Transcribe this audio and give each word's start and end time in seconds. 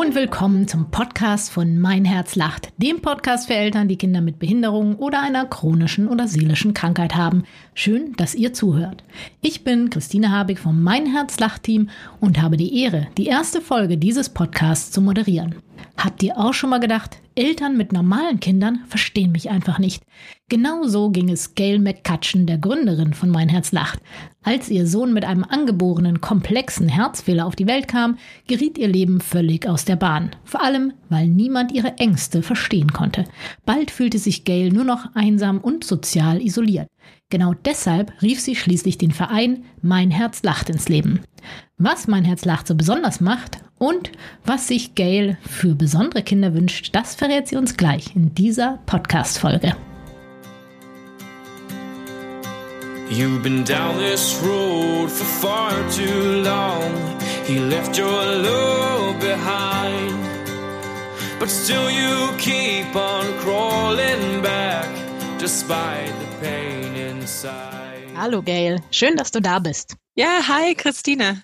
und 0.00 0.14
willkommen 0.14 0.66
zum 0.66 0.90
Podcast 0.90 1.50
von 1.50 1.78
Mein 1.78 2.06
Herz 2.06 2.34
lacht, 2.34 2.72
dem 2.78 3.02
Podcast 3.02 3.48
für 3.48 3.54
Eltern, 3.54 3.86
die 3.86 3.98
Kinder 3.98 4.22
mit 4.22 4.38
Behinderung 4.38 4.96
oder 4.96 5.20
einer 5.20 5.44
chronischen 5.44 6.08
oder 6.08 6.26
seelischen 6.26 6.72
Krankheit 6.72 7.16
haben. 7.16 7.44
Schön, 7.74 8.14
dass 8.16 8.34
ihr 8.34 8.54
zuhört. 8.54 9.04
Ich 9.42 9.62
bin 9.62 9.90
Christine 9.90 10.30
Habig 10.30 10.58
vom 10.58 10.82
Mein 10.82 11.04
Herz 11.04 11.38
lacht 11.38 11.64
Team 11.64 11.90
und 12.18 12.40
habe 12.40 12.56
die 12.56 12.82
Ehre, 12.82 13.08
die 13.18 13.26
erste 13.26 13.60
Folge 13.60 13.98
dieses 13.98 14.30
Podcasts 14.30 14.90
zu 14.90 15.02
moderieren. 15.02 15.56
Habt 15.96 16.22
ihr 16.22 16.38
auch 16.38 16.54
schon 16.54 16.70
mal 16.70 16.80
gedacht, 16.80 17.18
Eltern 17.34 17.76
mit 17.76 17.92
normalen 17.92 18.40
Kindern 18.40 18.84
verstehen 18.88 19.32
mich 19.32 19.50
einfach 19.50 19.78
nicht? 19.78 20.02
Genau 20.48 20.84
so 20.84 21.10
ging 21.10 21.28
es 21.30 21.54
Gail 21.54 21.78
McCutcheon, 21.78 22.46
der 22.46 22.58
Gründerin 22.58 23.14
von 23.14 23.30
Mein 23.30 23.48
Herz 23.48 23.72
lacht. 23.72 24.00
Als 24.42 24.68
ihr 24.68 24.86
Sohn 24.86 25.12
mit 25.12 25.24
einem 25.24 25.44
angeborenen 25.44 26.20
komplexen 26.20 26.88
Herzfehler 26.88 27.46
auf 27.46 27.56
die 27.56 27.66
Welt 27.66 27.88
kam, 27.88 28.18
geriet 28.46 28.78
ihr 28.78 28.88
Leben 28.88 29.20
völlig 29.20 29.68
aus 29.68 29.84
der 29.84 29.96
Bahn. 29.96 30.30
Vor 30.44 30.62
allem, 30.62 30.92
weil 31.08 31.28
niemand 31.28 31.72
ihre 31.72 31.98
Ängste 31.98 32.42
verstehen 32.42 32.92
konnte. 32.92 33.24
Bald 33.64 33.90
fühlte 33.90 34.18
sich 34.18 34.44
Gail 34.44 34.70
nur 34.70 34.84
noch 34.84 35.14
einsam 35.14 35.58
und 35.58 35.84
sozial 35.84 36.42
isoliert. 36.42 36.88
Genau 37.30 37.54
deshalb 37.54 38.12
rief 38.22 38.40
sie 38.40 38.56
schließlich 38.56 38.98
den 38.98 39.12
Verein 39.12 39.64
Mein 39.82 40.10
Herz 40.10 40.42
lacht 40.42 40.68
ins 40.68 40.88
Leben. 40.88 41.20
Was 41.78 42.08
Mein 42.08 42.24
Herz 42.24 42.44
lacht 42.44 42.66
so 42.66 42.74
besonders 42.74 43.20
macht 43.20 43.58
und 43.80 44.12
was 44.44 44.68
sich 44.68 44.94
Gail 44.94 45.38
für 45.48 45.74
besondere 45.74 46.22
Kinder 46.22 46.54
wünscht, 46.54 46.90
das 46.92 47.14
verrät 47.14 47.48
sie 47.48 47.56
uns 47.56 47.76
gleich 47.76 48.14
in 48.14 48.34
dieser 48.34 48.78
Podcast-Folge. 48.84 49.74
You've 53.10 53.42
been 53.42 53.64
down 53.64 53.98
this 53.98 54.38
road 54.44 55.10
for 55.10 55.24
far 55.24 55.72
too 55.90 56.42
long. 56.44 56.92
He 57.44 57.58
left 57.58 57.98
your 57.98 58.06
love 58.06 59.18
behind. 59.18 60.14
But 61.40 61.50
still 61.50 61.90
you 61.90 62.28
keep 62.38 62.94
on 62.94 63.24
crawling 63.40 64.42
back 64.42 64.88
despite 65.38 66.12
the 66.20 66.46
pain 66.46 66.94
inside. 66.94 68.14
Hallo 68.14 68.42
Gail, 68.42 68.80
schön, 68.90 69.16
dass 69.16 69.32
du 69.32 69.40
da 69.40 69.58
bist. 69.58 69.96
Ja, 70.14 70.42
hi 70.46 70.74
Christine. 70.74 71.42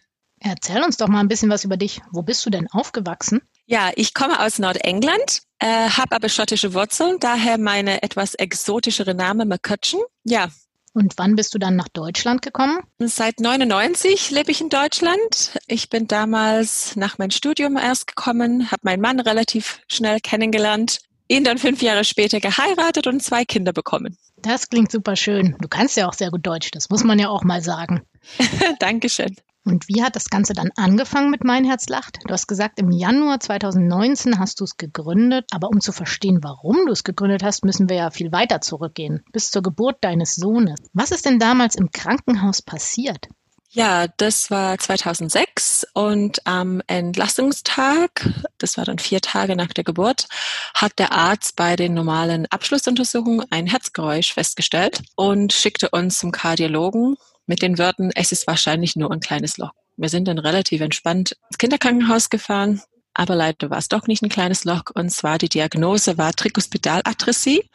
Erzähl 0.48 0.80
uns 0.84 0.96
doch 0.96 1.08
mal 1.08 1.18
ein 1.18 1.26
bisschen 1.26 1.50
was 1.50 1.64
über 1.64 1.76
dich. 1.76 2.00
Wo 2.12 2.22
bist 2.22 2.46
du 2.46 2.50
denn 2.50 2.68
aufgewachsen? 2.70 3.42
Ja, 3.66 3.90
ich 3.96 4.14
komme 4.14 4.38
aus 4.38 4.60
Nordengland, 4.60 5.42
äh, 5.58 5.88
habe 5.88 6.14
aber 6.14 6.28
schottische 6.28 6.72
Wurzeln, 6.72 7.16
daher 7.18 7.58
meine 7.58 8.04
etwas 8.04 8.34
exotischere 8.36 9.12
Name 9.12 9.44
McCutcheon. 9.44 10.04
Ja. 10.22 10.48
Und 10.92 11.14
wann 11.16 11.34
bist 11.34 11.52
du 11.52 11.58
dann 11.58 11.74
nach 11.74 11.88
Deutschland 11.88 12.42
gekommen? 12.42 12.78
Seit 13.00 13.40
99 13.40 14.30
lebe 14.30 14.52
ich 14.52 14.60
in 14.60 14.68
Deutschland. 14.68 15.58
Ich 15.66 15.90
bin 15.90 16.06
damals 16.06 16.94
nach 16.94 17.18
meinem 17.18 17.32
Studium 17.32 17.76
erst 17.76 18.06
gekommen, 18.06 18.70
habe 18.70 18.82
meinen 18.84 19.02
Mann 19.02 19.18
relativ 19.18 19.80
schnell 19.88 20.20
kennengelernt, 20.20 21.00
ihn 21.26 21.42
dann 21.42 21.58
fünf 21.58 21.82
Jahre 21.82 22.04
später 22.04 22.38
geheiratet 22.38 23.08
und 23.08 23.20
zwei 23.20 23.44
Kinder 23.44 23.72
bekommen. 23.72 24.16
Das 24.36 24.68
klingt 24.68 24.92
super 24.92 25.16
schön. 25.16 25.56
Du 25.60 25.66
kannst 25.66 25.96
ja 25.96 26.08
auch 26.08 26.14
sehr 26.14 26.30
gut 26.30 26.46
Deutsch, 26.46 26.70
das 26.70 26.88
muss 26.88 27.02
man 27.02 27.18
ja 27.18 27.30
auch 27.30 27.42
mal 27.42 27.62
sagen. 27.62 28.02
Dankeschön. 28.78 29.34
Und 29.66 29.88
wie 29.88 30.04
hat 30.04 30.14
das 30.14 30.30
Ganze 30.30 30.52
dann 30.52 30.70
angefangen 30.76 31.28
mit 31.28 31.42
Mein 31.42 31.64
Herz 31.64 31.88
lacht? 31.88 32.20
Du 32.24 32.32
hast 32.32 32.46
gesagt, 32.46 32.78
im 32.78 32.92
Januar 32.92 33.40
2019 33.40 34.38
hast 34.38 34.60
du 34.60 34.64
es 34.64 34.76
gegründet, 34.76 35.44
aber 35.50 35.68
um 35.68 35.80
zu 35.80 35.90
verstehen, 35.90 36.38
warum 36.40 36.86
du 36.86 36.92
es 36.92 37.02
gegründet 37.02 37.42
hast, 37.42 37.64
müssen 37.64 37.88
wir 37.88 37.96
ja 37.96 38.10
viel 38.12 38.30
weiter 38.30 38.60
zurückgehen, 38.60 39.24
bis 39.32 39.50
zur 39.50 39.62
Geburt 39.62 39.96
deines 40.02 40.36
Sohnes. 40.36 40.78
Was 40.92 41.10
ist 41.10 41.26
denn 41.26 41.40
damals 41.40 41.74
im 41.74 41.90
Krankenhaus 41.90 42.62
passiert? 42.62 43.26
Ja, 43.70 44.06
das 44.06 44.52
war 44.52 44.78
2006 44.78 45.84
und 45.92 46.46
am 46.46 46.80
Entlastungstag, 46.86 48.24
das 48.58 48.78
war 48.78 48.84
dann 48.84 49.00
vier 49.00 49.20
Tage 49.20 49.56
nach 49.56 49.72
der 49.72 49.82
Geburt, 49.82 50.28
hat 50.74 50.96
der 51.00 51.10
Arzt 51.10 51.56
bei 51.56 51.74
den 51.74 51.92
normalen 51.92 52.46
Abschlussuntersuchungen 52.46 53.44
ein 53.50 53.66
Herzgeräusch 53.66 54.32
festgestellt 54.32 55.02
und 55.16 55.52
schickte 55.52 55.90
uns 55.90 56.20
zum 56.20 56.30
Kardiologen 56.30 57.16
mit 57.46 57.62
den 57.62 57.78
Wörtern, 57.78 58.10
es 58.14 58.32
ist 58.32 58.46
wahrscheinlich 58.46 58.96
nur 58.96 59.10
ein 59.10 59.20
kleines 59.20 59.56
Loch. 59.56 59.72
Wir 59.96 60.08
sind 60.08 60.28
dann 60.28 60.38
relativ 60.38 60.80
entspannt 60.80 61.36
ins 61.48 61.58
Kinderkrankenhaus 61.58 62.28
gefahren, 62.28 62.82
aber 63.14 63.34
leider 63.34 63.70
war 63.70 63.78
es 63.78 63.88
doch 63.88 64.06
nicht 64.06 64.22
ein 64.22 64.28
kleines 64.28 64.64
Loch 64.64 64.84
und 64.94 65.10
zwar 65.10 65.38
die 65.38 65.48
Diagnose 65.48 66.18
war 66.18 66.32
Trikospitalatresie. 66.32 67.68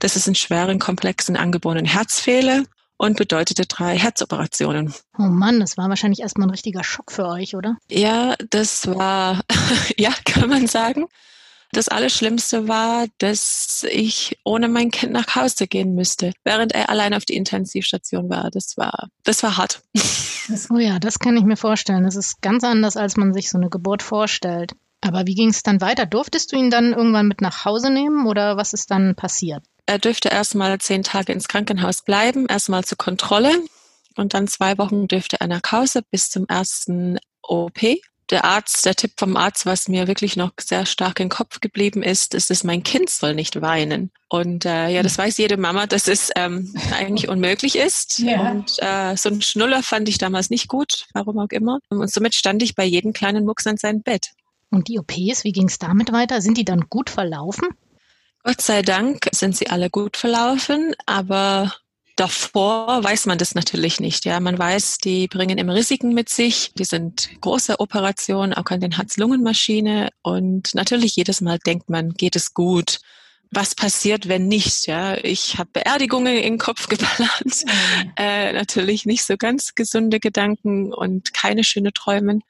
Das 0.00 0.16
ist 0.16 0.26
ein 0.26 0.34
schweren, 0.34 0.78
komplexen, 0.78 1.36
angeborenen 1.36 1.86
Herzfehler 1.86 2.64
und 2.96 3.16
bedeutete 3.16 3.66
drei 3.66 3.96
Herzoperationen. 3.96 4.92
Oh 5.18 5.22
Mann, 5.22 5.60
das 5.60 5.76
war 5.76 5.88
wahrscheinlich 5.88 6.20
erstmal 6.20 6.48
ein 6.48 6.52
richtiger 6.52 6.84
Schock 6.84 7.12
für 7.12 7.26
euch, 7.26 7.54
oder? 7.54 7.76
Ja, 7.88 8.34
das 8.50 8.86
war, 8.88 9.42
ja, 9.96 10.12
kann 10.24 10.50
man 10.50 10.66
sagen. 10.66 11.06
Das 11.72 11.88
Allerschlimmste 11.88 12.66
war, 12.66 13.06
dass 13.18 13.84
ich 13.90 14.38
ohne 14.44 14.68
mein 14.68 14.90
Kind 14.90 15.12
nach 15.12 15.34
Hause 15.34 15.66
gehen 15.66 15.94
müsste, 15.94 16.32
während 16.42 16.72
er 16.72 16.88
allein 16.88 17.12
auf 17.12 17.26
die 17.26 17.36
Intensivstation 17.36 18.30
war. 18.30 18.50
Das 18.50 18.76
war, 18.76 19.08
das 19.24 19.42
war 19.42 19.58
hart. 19.58 19.82
oh 20.70 20.78
ja, 20.78 20.98
das 20.98 21.18
kann 21.18 21.36
ich 21.36 21.44
mir 21.44 21.56
vorstellen. 21.56 22.04
Das 22.04 22.16
ist 22.16 22.40
ganz 22.40 22.64
anders, 22.64 22.96
als 22.96 23.16
man 23.16 23.34
sich 23.34 23.50
so 23.50 23.58
eine 23.58 23.68
Geburt 23.68 24.02
vorstellt. 24.02 24.72
Aber 25.02 25.26
wie 25.26 25.34
ging 25.34 25.50
es 25.50 25.62
dann 25.62 25.80
weiter? 25.80 26.06
Durftest 26.06 26.52
du 26.52 26.56
ihn 26.56 26.70
dann 26.70 26.92
irgendwann 26.92 27.28
mit 27.28 27.40
nach 27.40 27.64
Hause 27.64 27.90
nehmen 27.90 28.26
oder 28.26 28.56
was 28.56 28.72
ist 28.72 28.90
dann 28.90 29.14
passiert? 29.14 29.62
Er 29.86 29.98
dürfte 29.98 30.28
erstmal 30.28 30.78
zehn 30.78 31.02
Tage 31.02 31.32
ins 31.32 31.48
Krankenhaus 31.48 32.02
bleiben, 32.02 32.46
erstmal 32.46 32.84
zur 32.84 32.98
Kontrolle 32.98 33.50
und 34.16 34.34
dann 34.34 34.48
zwei 34.48 34.76
Wochen 34.78 35.06
dürfte 35.06 35.40
er 35.40 35.46
nach 35.46 35.62
Hause 35.70 36.02
bis 36.10 36.30
zum 36.30 36.46
ersten 36.48 37.18
OP 37.42 37.80
der 38.30 38.44
Arzt, 38.44 38.84
der 38.84 38.94
Tipp 38.94 39.12
vom 39.16 39.36
Arzt, 39.36 39.66
was 39.66 39.88
mir 39.88 40.06
wirklich 40.06 40.36
noch 40.36 40.52
sehr 40.60 40.86
stark 40.86 41.20
im 41.20 41.28
Kopf 41.28 41.60
geblieben 41.60 42.02
ist, 42.02 42.34
ist, 42.34 42.50
dass 42.50 42.64
mein 42.64 42.82
Kind 42.82 43.10
soll 43.10 43.34
nicht 43.34 43.60
weinen. 43.60 44.10
Und 44.28 44.66
äh, 44.66 44.88
ja, 44.88 45.02
das 45.02 45.16
weiß 45.16 45.38
jede 45.38 45.56
Mama, 45.56 45.86
dass 45.86 46.08
es 46.08 46.30
ähm, 46.36 46.74
eigentlich 46.92 47.28
unmöglich 47.28 47.76
ist. 47.76 48.18
Ja. 48.18 48.50
Und 48.50 48.72
äh, 48.78 49.16
so 49.16 49.30
ein 49.30 49.40
Schnuller 49.40 49.82
fand 49.82 50.08
ich 50.08 50.18
damals 50.18 50.50
nicht 50.50 50.68
gut, 50.68 51.06
warum 51.14 51.38
auch 51.38 51.50
immer. 51.50 51.78
Und 51.88 52.12
somit 52.12 52.34
stand 52.34 52.62
ich 52.62 52.74
bei 52.74 52.84
jedem 52.84 53.12
kleinen 53.12 53.44
Mucks 53.44 53.66
an 53.66 53.76
seinem 53.76 54.02
Bett. 54.02 54.30
Und 54.70 54.88
die 54.88 54.98
OPs, 54.98 55.44
wie 55.44 55.52
ging 55.52 55.68
es 55.68 55.78
damit 55.78 56.12
weiter? 56.12 56.42
Sind 56.42 56.58
die 56.58 56.64
dann 56.64 56.88
gut 56.90 57.08
verlaufen? 57.08 57.68
Gott 58.44 58.60
sei 58.60 58.82
Dank 58.82 59.28
sind 59.32 59.56
sie 59.56 59.68
alle 59.68 59.90
gut 59.90 60.16
verlaufen, 60.16 60.94
aber 61.06 61.72
Davor 62.18 63.04
weiß 63.04 63.26
man 63.26 63.38
das 63.38 63.54
natürlich 63.54 64.00
nicht. 64.00 64.24
Ja, 64.24 64.40
man 64.40 64.58
weiß, 64.58 64.98
die 64.98 65.28
bringen 65.28 65.56
immer 65.56 65.76
Risiken 65.76 66.14
mit 66.14 66.28
sich. 66.28 66.72
Die 66.76 66.84
sind 66.84 67.30
große 67.40 67.78
Operationen, 67.78 68.54
auch 68.54 68.64
an 68.70 68.80
den 68.80 68.96
Herz-Lungen-Maschine. 68.96 70.08
Und 70.22 70.74
natürlich 70.74 71.14
jedes 71.14 71.40
Mal 71.40 71.60
denkt 71.60 71.88
man, 71.90 72.14
geht 72.14 72.34
es 72.34 72.54
gut? 72.54 72.98
Was 73.52 73.76
passiert, 73.76 74.26
wenn 74.26 74.48
nicht? 74.48 74.88
Ja, 74.88 75.16
ich 75.16 75.58
habe 75.58 75.70
Beerdigungen 75.72 76.34
in 76.34 76.54
den 76.54 76.58
Kopf 76.58 76.88
geplant. 76.88 77.64
Mhm. 77.64 78.12
Äh, 78.16 78.52
natürlich 78.52 79.06
nicht 79.06 79.24
so 79.24 79.36
ganz 79.36 79.76
gesunde 79.76 80.18
Gedanken 80.18 80.92
und 80.92 81.32
keine 81.32 81.62
schöne 81.62 81.92
Träume. 81.92 82.40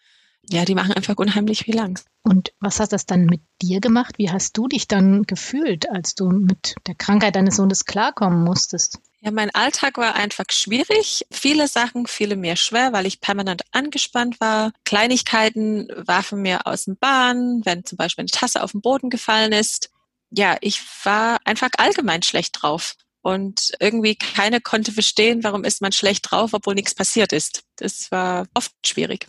Ja, 0.51 0.65
die 0.65 0.75
machen 0.75 0.95
einfach 0.95 1.19
unheimlich 1.19 1.65
viel 1.65 1.79
Angst. 1.79 2.07
Und 2.23 2.55
was 2.59 2.81
hat 2.81 2.95
das 2.95 3.05
dann 3.05 3.27
mit 3.27 3.43
dir 3.61 3.81
gemacht? 3.81 4.15
Wie 4.17 4.31
hast 4.31 4.57
du 4.57 4.67
dich 4.67 4.89
dann 4.89 5.25
gefühlt, 5.25 5.91
als 5.91 6.15
du 6.15 6.31
mit 6.31 6.75
der 6.87 6.95
Krankheit 6.95 7.37
deines 7.37 7.57
Sohnes 7.57 7.85
klarkommen 7.85 8.45
musstest? 8.45 8.99
Ja, 9.21 9.33
mein 9.33 9.51
Alltag 9.53 9.99
war 9.99 10.15
einfach 10.15 10.45
schwierig. 10.51 11.27
Viele 11.31 11.67
Sachen 11.67 12.07
fielen 12.07 12.41
mir 12.41 12.55
schwer, 12.55 12.93
weil 12.93 13.07
ich 13.07 13.21
permanent 13.21 13.63
angespannt 13.73 14.41
war. 14.41 14.71
Kleinigkeiten 14.85 15.89
warfen 15.97 16.41
mir 16.41 16.67
aus 16.67 16.85
dem 16.85 16.97
Bahn, 16.97 17.63
wenn 17.65 17.85
zum 17.85 17.99
Beispiel 17.99 18.23
eine 18.23 18.31
Tasse 18.31 18.63
auf 18.63 18.73
den 18.73 18.81
Boden 18.81 19.11
gefallen 19.11 19.53
ist. 19.53 19.91
Ja, 20.31 20.57
ich 20.61 20.81
war 21.05 21.39
einfach 21.45 21.71
allgemein 21.79 22.23
schlecht 22.23 22.63
drauf. 22.63 22.95
Und 23.21 23.73
irgendwie 23.81 24.15
keiner 24.15 24.61
konnte 24.61 24.93
verstehen, 24.93 25.43
warum 25.43 25.65
ist 25.65 25.83
man 25.83 25.91
schlecht 25.91 26.31
drauf, 26.31 26.55
obwohl 26.55 26.75
nichts 26.75 26.95
passiert 26.95 27.33
ist. 27.33 27.65
Das 27.77 28.13
war 28.13 28.47
oft 28.55 28.73
schwierig. 28.87 29.27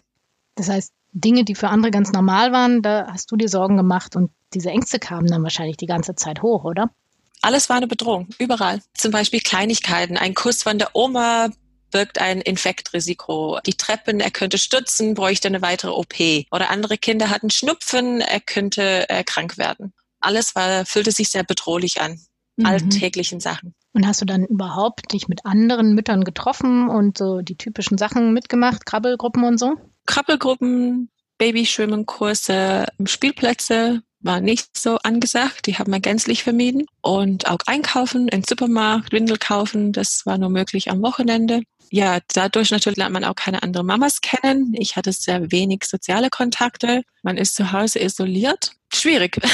Das 0.56 0.70
heißt, 0.70 0.94
Dinge, 1.12 1.44
die 1.44 1.56
für 1.56 1.70
andere 1.70 1.92
ganz 1.92 2.12
normal 2.12 2.52
waren, 2.52 2.84
da 2.84 3.08
hast 3.12 3.32
du 3.32 3.36
dir 3.36 3.50
Sorgen 3.50 3.78
gemacht 3.78 4.16
und 4.16 4.32
diese 4.54 4.70
Ängste 4.70 5.00
kamen 5.00 5.28
dann 5.28 5.42
wahrscheinlich 5.42 5.78
die 5.78 5.88
ganze 5.88 6.16
Zeit 6.16 6.44
hoch, 6.44 6.64
oder? 6.64 6.92
Alles 7.42 7.70
war 7.70 7.78
eine 7.78 7.88
Bedrohung, 7.88 8.28
überall. 8.38 8.82
Zum 8.94 9.12
Beispiel 9.12 9.40
Kleinigkeiten. 9.40 10.18
Ein 10.18 10.34
Kuss 10.34 10.64
von 10.64 10.78
der 10.78 10.90
Oma 10.94 11.50
birgt 11.92 12.20
ein 12.20 12.42
Infektrisiko. 12.42 13.60
Die 13.66 13.74
Treppen, 13.74 14.20
er 14.20 14.32
könnte 14.32 14.58
stützen, 14.58 15.14
bräuchte 15.14 15.48
eine 15.48 15.62
weitere 15.62 15.92
OP. 15.92 16.16
Oder 16.52 16.70
andere 16.70 16.98
Kinder 16.98 17.30
hatten 17.30 17.50
Schnupfen, 17.50 18.22
er 18.22 18.40
könnte 18.40 19.10
äh, 19.10 19.24
krank 19.24 19.58
werden. 19.58 19.94
Alles 20.20 20.56
war, 20.56 20.86
fühlte 20.86 21.12
sich 21.12 21.30
sehr 21.30 21.44
bedrohlich 21.44 22.02
an. 22.02 22.20
Mhm. 22.58 22.66
Alltäglichen 22.66 23.40
Sachen. 23.40 23.74
Und 23.94 24.06
hast 24.06 24.22
du 24.22 24.26
dann 24.26 24.46
überhaupt 24.46 25.14
dich 25.14 25.28
mit 25.28 25.46
anderen 25.46 25.96
Müttern 25.96 26.24
getroffen 26.24 26.90
und 26.90 27.18
so 27.18 27.42
die 27.42 27.58
typischen 27.58 27.98
Sachen 27.98 28.34
mitgemacht, 28.34 28.86
Krabbelgruppen 28.86 29.44
und 29.44 29.58
so? 29.58 29.76
Krabbelgruppen, 30.06 31.10
Babyschwimmenkurse, 31.38 32.86
Spielplätze, 33.06 34.04
war 34.22 34.42
nicht 34.42 34.78
so 34.78 34.98
angesagt. 34.98 35.68
Die 35.68 35.78
haben 35.78 35.92
wir 35.92 36.00
gänzlich 36.00 36.44
vermieden. 36.44 36.86
Und 37.02 37.50
auch 37.50 37.60
einkaufen 37.66 38.28
im 38.28 38.44
Supermarkt, 38.44 39.12
Windel 39.12 39.38
kaufen, 39.38 39.94
das 39.94 40.26
war 40.26 40.38
nur 40.38 40.50
möglich 40.50 40.92
am 40.92 41.02
Wochenende. 41.02 41.62
Ja, 41.92 42.20
dadurch 42.34 42.72
natürlich 42.72 42.98
lernt 42.98 43.14
man 43.14 43.24
auch 43.24 43.36
keine 43.36 43.64
anderen 43.64 43.88
Mamas 43.88 44.22
kennen. 44.22 44.74
Ich 44.78 44.96
hatte 44.96 45.12
sehr 45.12 45.52
wenig 45.52 45.86
soziale 45.86 46.30
Kontakte. 46.30 47.04
Man 47.24 47.38
ist 47.38 47.56
zu 47.56 47.72
Hause 47.72 48.00
isoliert. 48.00 48.72
Schwierig. 48.94 49.40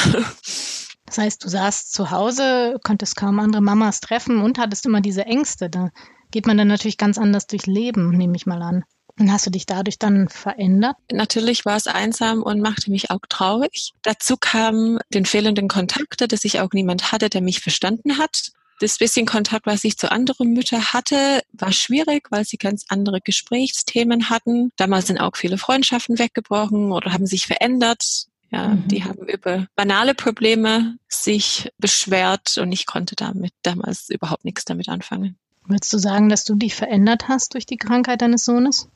Das 1.07 1.19
heißt, 1.19 1.43
du 1.43 1.49
saßt 1.49 1.93
zu 1.93 2.09
Hause, 2.09 2.77
konntest 2.83 3.15
kaum 3.15 3.39
andere 3.39 3.61
Mamas 3.61 3.99
treffen 3.99 4.41
und 4.41 4.57
hattest 4.57 4.87
immer 4.87 5.01
diese 5.01 5.23
Ängste. 5.25 5.69
Da 5.69 5.91
geht 6.31 6.47
man 6.47 6.57
dann 6.57 6.67
natürlich 6.67 6.97
ganz 6.97 7.19
anders 7.19 7.45
durchs 7.45 7.67
Leben, 7.67 8.09
nehme 8.09 8.35
ich 8.35 8.47
mal 8.47 8.63
an. 8.63 8.83
Und 9.17 9.31
hast 9.31 9.45
du 9.45 9.49
dich 9.49 9.65
dadurch 9.65 9.97
dann 9.97 10.27
verändert? 10.27 10.97
Natürlich 11.11 11.65
war 11.65 11.77
es 11.77 11.87
einsam 11.87 12.43
und 12.43 12.59
machte 12.59 12.91
mich 12.91 13.11
auch 13.11 13.21
traurig. 13.29 13.93
Dazu 14.01 14.35
kam 14.37 14.99
den 15.13 15.25
fehlenden 15.25 15.69
Kontakte, 15.69 16.27
dass 16.27 16.43
ich 16.43 16.59
auch 16.59 16.71
niemand 16.73 17.11
hatte, 17.11 17.29
der 17.29 17.41
mich 17.41 17.61
verstanden 17.61 18.17
hat. 18.17 18.51
Das 18.81 18.97
bisschen 18.97 19.25
Kontakt, 19.25 19.65
was 19.67 19.85
ich 19.85 19.97
zu 19.97 20.11
anderen 20.11 20.51
Müttern 20.51 20.83
hatte, 20.91 21.41
war 21.53 21.71
schwierig, 21.71 22.27
weil 22.29 22.43
sie 22.43 22.57
ganz 22.57 22.85
andere 22.89 23.21
Gesprächsthemen 23.21 24.29
hatten. 24.29 24.71
Damals 24.75 25.07
sind 25.07 25.19
auch 25.19 25.37
viele 25.37 25.57
Freundschaften 25.57 26.19
weggebrochen 26.19 26.91
oder 26.91 27.13
haben 27.13 27.25
sich 27.25 27.47
verändert. 27.47 28.25
Ja, 28.51 28.69
mhm. 28.69 28.87
die 28.89 29.03
haben 29.05 29.27
über 29.27 29.67
banale 29.75 30.13
Probleme 30.13 30.97
sich 31.07 31.71
beschwert 31.77 32.57
und 32.57 32.73
ich 32.73 32.85
konnte 32.85 33.15
damit 33.15 33.53
damals 33.61 34.09
überhaupt 34.09 34.43
nichts 34.43 34.65
damit 34.65 34.89
anfangen. 34.89 35.37
Würdest 35.67 35.91
du 35.93 35.97
sagen, 35.97 36.29
dass 36.29 36.43
du 36.43 36.55
dich 36.55 36.75
verändert 36.75 37.27
hast 37.27 37.53
durch 37.53 37.65
die 37.65 37.77
Krankheit 37.77 38.21
deines 38.21 38.45
Sohnes? 38.45 38.89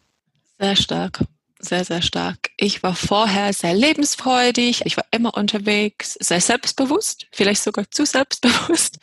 Sehr 0.60 0.76
stark. 0.76 1.24
Sehr, 1.62 1.84
sehr 1.84 2.02
stark. 2.02 2.52
Ich 2.58 2.84
war 2.84 2.96
vorher 2.96 3.54
sehr 3.54 3.74
lebensfreudig. 3.74 4.86
Ich 4.86 4.98
war 4.98 5.06
immer 5.12 5.36
unterwegs, 5.36 6.14
sehr 6.20 6.42
selbstbewusst, 6.42 7.28
vielleicht 7.32 7.64
sogar 7.64 7.90
zu 7.92 8.06
selbstbewusst. 8.06 9.00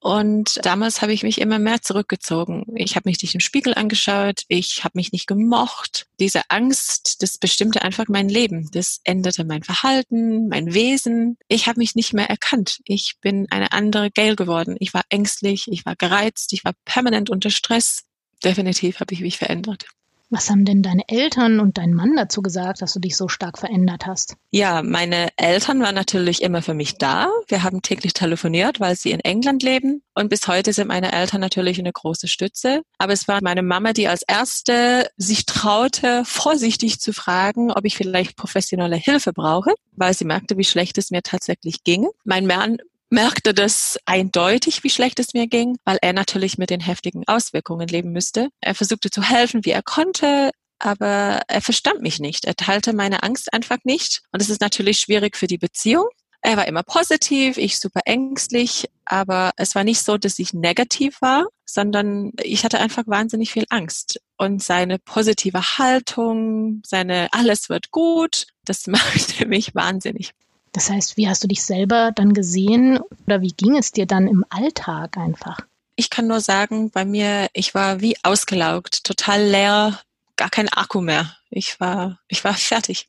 Und 0.00 0.60
damals 0.64 1.02
habe 1.02 1.12
ich 1.12 1.24
mich 1.24 1.40
immer 1.40 1.58
mehr 1.58 1.82
zurückgezogen. 1.82 2.64
Ich 2.76 2.94
habe 2.94 3.08
mich 3.08 3.20
nicht 3.20 3.34
im 3.34 3.40
Spiegel 3.40 3.74
angeschaut, 3.74 4.42
ich 4.46 4.84
habe 4.84 4.92
mich 4.94 5.10
nicht 5.10 5.26
gemocht. 5.26 6.06
Diese 6.20 6.42
Angst, 6.50 7.20
das 7.22 7.38
bestimmte 7.38 7.82
einfach 7.82 8.04
mein 8.08 8.28
Leben. 8.28 8.68
Das 8.72 9.00
änderte 9.02 9.44
mein 9.44 9.64
Verhalten, 9.64 10.48
mein 10.48 10.72
Wesen. 10.72 11.36
Ich 11.48 11.66
habe 11.66 11.80
mich 11.80 11.96
nicht 11.96 12.12
mehr 12.12 12.30
erkannt. 12.30 12.78
Ich 12.84 13.16
bin 13.20 13.48
eine 13.50 13.72
andere 13.72 14.12
Gail 14.12 14.36
geworden. 14.36 14.76
Ich 14.78 14.94
war 14.94 15.02
ängstlich, 15.08 15.66
ich 15.68 15.84
war 15.84 15.96
gereizt, 15.96 16.52
ich 16.52 16.64
war 16.64 16.74
permanent 16.84 17.28
unter 17.28 17.50
Stress. 17.50 18.04
Definitiv 18.44 19.00
habe 19.00 19.14
ich 19.14 19.20
mich 19.20 19.38
verändert. 19.38 19.86
Was 20.30 20.50
haben 20.50 20.66
denn 20.66 20.82
deine 20.82 21.08
Eltern 21.08 21.58
und 21.58 21.78
dein 21.78 21.94
Mann 21.94 22.14
dazu 22.14 22.42
gesagt, 22.42 22.82
dass 22.82 22.92
du 22.92 23.00
dich 23.00 23.16
so 23.16 23.28
stark 23.28 23.56
verändert 23.56 24.06
hast? 24.06 24.36
Ja, 24.50 24.82
meine 24.82 25.28
Eltern 25.36 25.80
waren 25.80 25.94
natürlich 25.94 26.42
immer 26.42 26.60
für 26.60 26.74
mich 26.74 26.98
da. 26.98 27.28
Wir 27.46 27.62
haben 27.62 27.80
täglich 27.80 28.12
telefoniert, 28.12 28.78
weil 28.78 28.94
sie 28.94 29.12
in 29.12 29.20
England 29.20 29.62
leben. 29.62 30.02
Und 30.14 30.28
bis 30.28 30.46
heute 30.46 30.74
sind 30.74 30.88
meine 30.88 31.12
Eltern 31.12 31.40
natürlich 31.40 31.78
eine 31.78 31.92
große 31.92 32.28
Stütze. 32.28 32.82
Aber 32.98 33.14
es 33.14 33.26
war 33.26 33.38
meine 33.42 33.62
Mama, 33.62 33.94
die 33.94 34.06
als 34.08 34.22
erste 34.22 35.08
sich 35.16 35.46
traute, 35.46 36.24
vorsichtig 36.26 37.00
zu 37.00 37.14
fragen, 37.14 37.72
ob 37.72 37.86
ich 37.86 37.96
vielleicht 37.96 38.36
professionelle 38.36 38.96
Hilfe 38.96 39.32
brauche, 39.32 39.72
weil 39.92 40.12
sie 40.12 40.26
merkte, 40.26 40.58
wie 40.58 40.64
schlecht 40.64 40.98
es 40.98 41.10
mir 41.10 41.22
tatsächlich 41.22 41.84
ging. 41.84 42.06
Mein 42.24 42.46
Mann 42.46 42.76
merkte 43.10 43.54
das 43.54 43.98
eindeutig, 44.06 44.84
wie 44.84 44.90
schlecht 44.90 45.18
es 45.20 45.34
mir 45.34 45.46
ging, 45.46 45.76
weil 45.84 45.98
er 46.02 46.12
natürlich 46.12 46.58
mit 46.58 46.70
den 46.70 46.80
heftigen 46.80 47.24
Auswirkungen 47.26 47.88
leben 47.88 48.12
müsste. 48.12 48.48
Er 48.60 48.74
versuchte 48.74 49.10
zu 49.10 49.22
helfen, 49.22 49.64
wie 49.64 49.70
er 49.70 49.82
konnte, 49.82 50.50
aber 50.78 51.42
er 51.48 51.60
verstand 51.60 52.02
mich 52.02 52.20
nicht. 52.20 52.44
Er 52.44 52.54
teilte 52.54 52.92
meine 52.92 53.22
Angst 53.22 53.52
einfach 53.52 53.78
nicht. 53.84 54.22
Und 54.32 54.40
es 54.40 54.50
ist 54.50 54.60
natürlich 54.60 54.98
schwierig 54.98 55.36
für 55.36 55.46
die 55.46 55.58
Beziehung. 55.58 56.06
Er 56.40 56.56
war 56.56 56.68
immer 56.68 56.84
positiv, 56.84 57.58
ich 57.58 57.80
super 57.80 58.00
ängstlich, 58.04 58.88
aber 59.04 59.50
es 59.56 59.74
war 59.74 59.82
nicht 59.82 60.04
so, 60.04 60.18
dass 60.18 60.38
ich 60.38 60.54
negativ 60.54 61.20
war, 61.20 61.46
sondern 61.64 62.30
ich 62.40 62.64
hatte 62.64 62.78
einfach 62.78 63.04
wahnsinnig 63.06 63.50
viel 63.50 63.64
Angst. 63.70 64.20
Und 64.36 64.62
seine 64.62 65.00
positive 65.00 65.78
Haltung, 65.78 66.80
seine 66.86 67.28
alles 67.32 67.68
wird 67.68 67.90
gut, 67.90 68.46
das 68.64 68.86
machte 68.86 69.46
mich 69.46 69.74
wahnsinnig. 69.74 70.30
Das 70.72 70.90
heißt, 70.90 71.16
wie 71.16 71.28
hast 71.28 71.42
du 71.42 71.48
dich 71.48 71.62
selber 71.62 72.12
dann 72.14 72.34
gesehen 72.34 73.00
oder 73.26 73.40
wie 73.40 73.52
ging 73.52 73.76
es 73.76 73.92
dir 73.92 74.06
dann 74.06 74.26
im 74.26 74.44
Alltag 74.50 75.16
einfach? 75.16 75.60
Ich 75.96 76.10
kann 76.10 76.26
nur 76.26 76.40
sagen, 76.40 76.90
bei 76.90 77.04
mir, 77.04 77.48
ich 77.52 77.74
war 77.74 78.00
wie 78.00 78.16
ausgelaugt, 78.22 79.04
total 79.04 79.42
leer, 79.42 80.00
gar 80.36 80.50
kein 80.50 80.68
Akku 80.68 81.00
mehr. 81.00 81.34
Ich 81.50 81.80
war, 81.80 82.20
ich 82.28 82.44
war 82.44 82.54
fertig. 82.54 83.08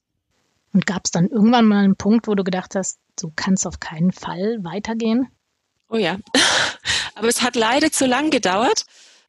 Und 0.74 0.86
gab 0.86 1.04
es 1.06 1.12
dann 1.12 1.28
irgendwann 1.28 1.66
mal 1.66 1.84
einen 1.84 1.96
Punkt, 1.96 2.28
wo 2.28 2.36
du 2.36 2.44
gedacht 2.44 2.76
hast, 2.76 3.00
du 3.20 3.32
kannst 3.36 3.66
auf 3.66 3.80
keinen 3.80 4.12
Fall 4.12 4.60
weitergehen? 4.62 5.28
Oh 5.90 5.98
ja. 5.98 6.18
Aber 7.16 7.28
es 7.28 7.42
hat 7.42 7.56
leider 7.56 7.92
zu 7.92 8.06
lang 8.06 8.30
gedauert. 8.30 8.86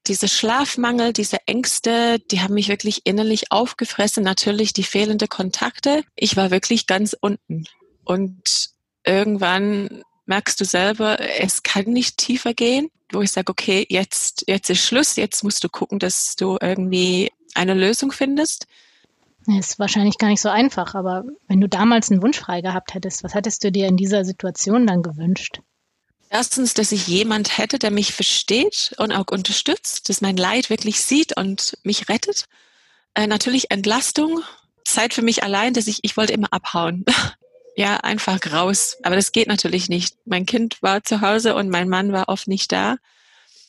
Diese 0.07 0.29
Schlafmangel, 0.29 1.13
diese 1.13 1.39
Ängste, 1.47 2.19
die 2.31 2.41
haben 2.41 2.55
mich 2.55 2.69
wirklich 2.69 3.03
innerlich 3.05 3.53
aufgefressen. 3.53 4.23
Natürlich 4.23 4.73
die 4.73 4.83
fehlende 4.83 5.29
Kontakte. 5.29 6.05
Ich 6.15 6.37
war 6.37 6.51
wirklich 6.51 6.87
ganz 6.87 7.17
unten. 7.19 7.65
Und 8.11 8.71
irgendwann 9.05 10.03
merkst 10.27 10.61
du 10.61 10.65
selber, 10.65 11.21
es 11.41 11.63
kann 11.63 11.85
nicht 11.85 12.19
tiefer 12.19 12.55
gehen, 12.55 12.91
wo 13.13 13.23
ich 13.23 13.31
sage, 13.31 13.53
okay, 13.53 13.87
jetzt, 13.89 14.43
jetzt 14.49 14.69
ist 14.69 14.85
Schluss, 14.85 15.15
jetzt 15.15 15.45
musst 15.45 15.63
du 15.63 15.69
gucken, 15.69 16.01
dass 16.01 16.35
du 16.35 16.59
irgendwie 16.61 17.31
eine 17.55 17.75
Lösung 17.75 18.11
findest. 18.11 18.67
Ist 19.47 19.79
wahrscheinlich 19.79 20.19
gar 20.19 20.27
nicht 20.27 20.41
so 20.41 20.49
einfach, 20.49 20.97
aber 20.97 21.23
wenn 21.47 21.61
du 21.61 21.69
damals 21.69 22.11
einen 22.11 22.21
Wunsch 22.21 22.41
frei 22.41 22.63
gehabt 22.63 22.95
hättest, 22.95 23.23
was 23.23 23.35
hättest 23.35 23.63
du 23.63 23.71
dir 23.71 23.87
in 23.87 23.97
dieser 23.97 24.25
Situation 24.25 24.89
dann 24.89 25.03
gewünscht? 25.03 25.61
Erstens, 26.31 26.75
dass 26.75 26.91
ich 26.91 27.07
jemand 27.07 27.59
hätte, 27.59 27.79
der 27.79 27.93
mich 27.93 28.13
versteht 28.13 28.93
und 28.99 29.13
auch 29.13 29.27
unterstützt, 29.31 30.09
dass 30.09 30.21
mein 30.21 30.37
Leid 30.37 30.69
wirklich 30.69 31.01
sieht 31.01 31.37
und 31.37 31.79
mich 31.85 32.09
rettet. 32.09 32.47
Äh, 33.15 33.29
natürlich 33.29 33.71
Entlastung, 33.71 34.43
Zeit 34.85 35.15
für 35.15 35.23
mich 35.23 35.45
allein, 35.45 35.75
dass 35.75 35.87
ich, 35.87 36.01
ich 36.03 36.17
wollte 36.17 36.33
immer 36.33 36.53
abhauen. 36.53 37.05
ja, 37.81 37.97
einfach 37.97 38.39
raus. 38.53 38.99
Aber 39.03 39.17
das 39.17 39.33
geht 39.33 39.49
natürlich 39.49 39.89
nicht. 39.89 40.15
Mein 40.27 40.45
Kind 40.45 40.83
war 40.83 41.03
zu 41.03 41.23
Hause 41.23 41.55
und 41.55 41.71
mein 41.71 41.89
Mann 41.89 42.13
war 42.13 42.29
oft 42.29 42.47
nicht 42.47 42.73
da. 42.73 42.97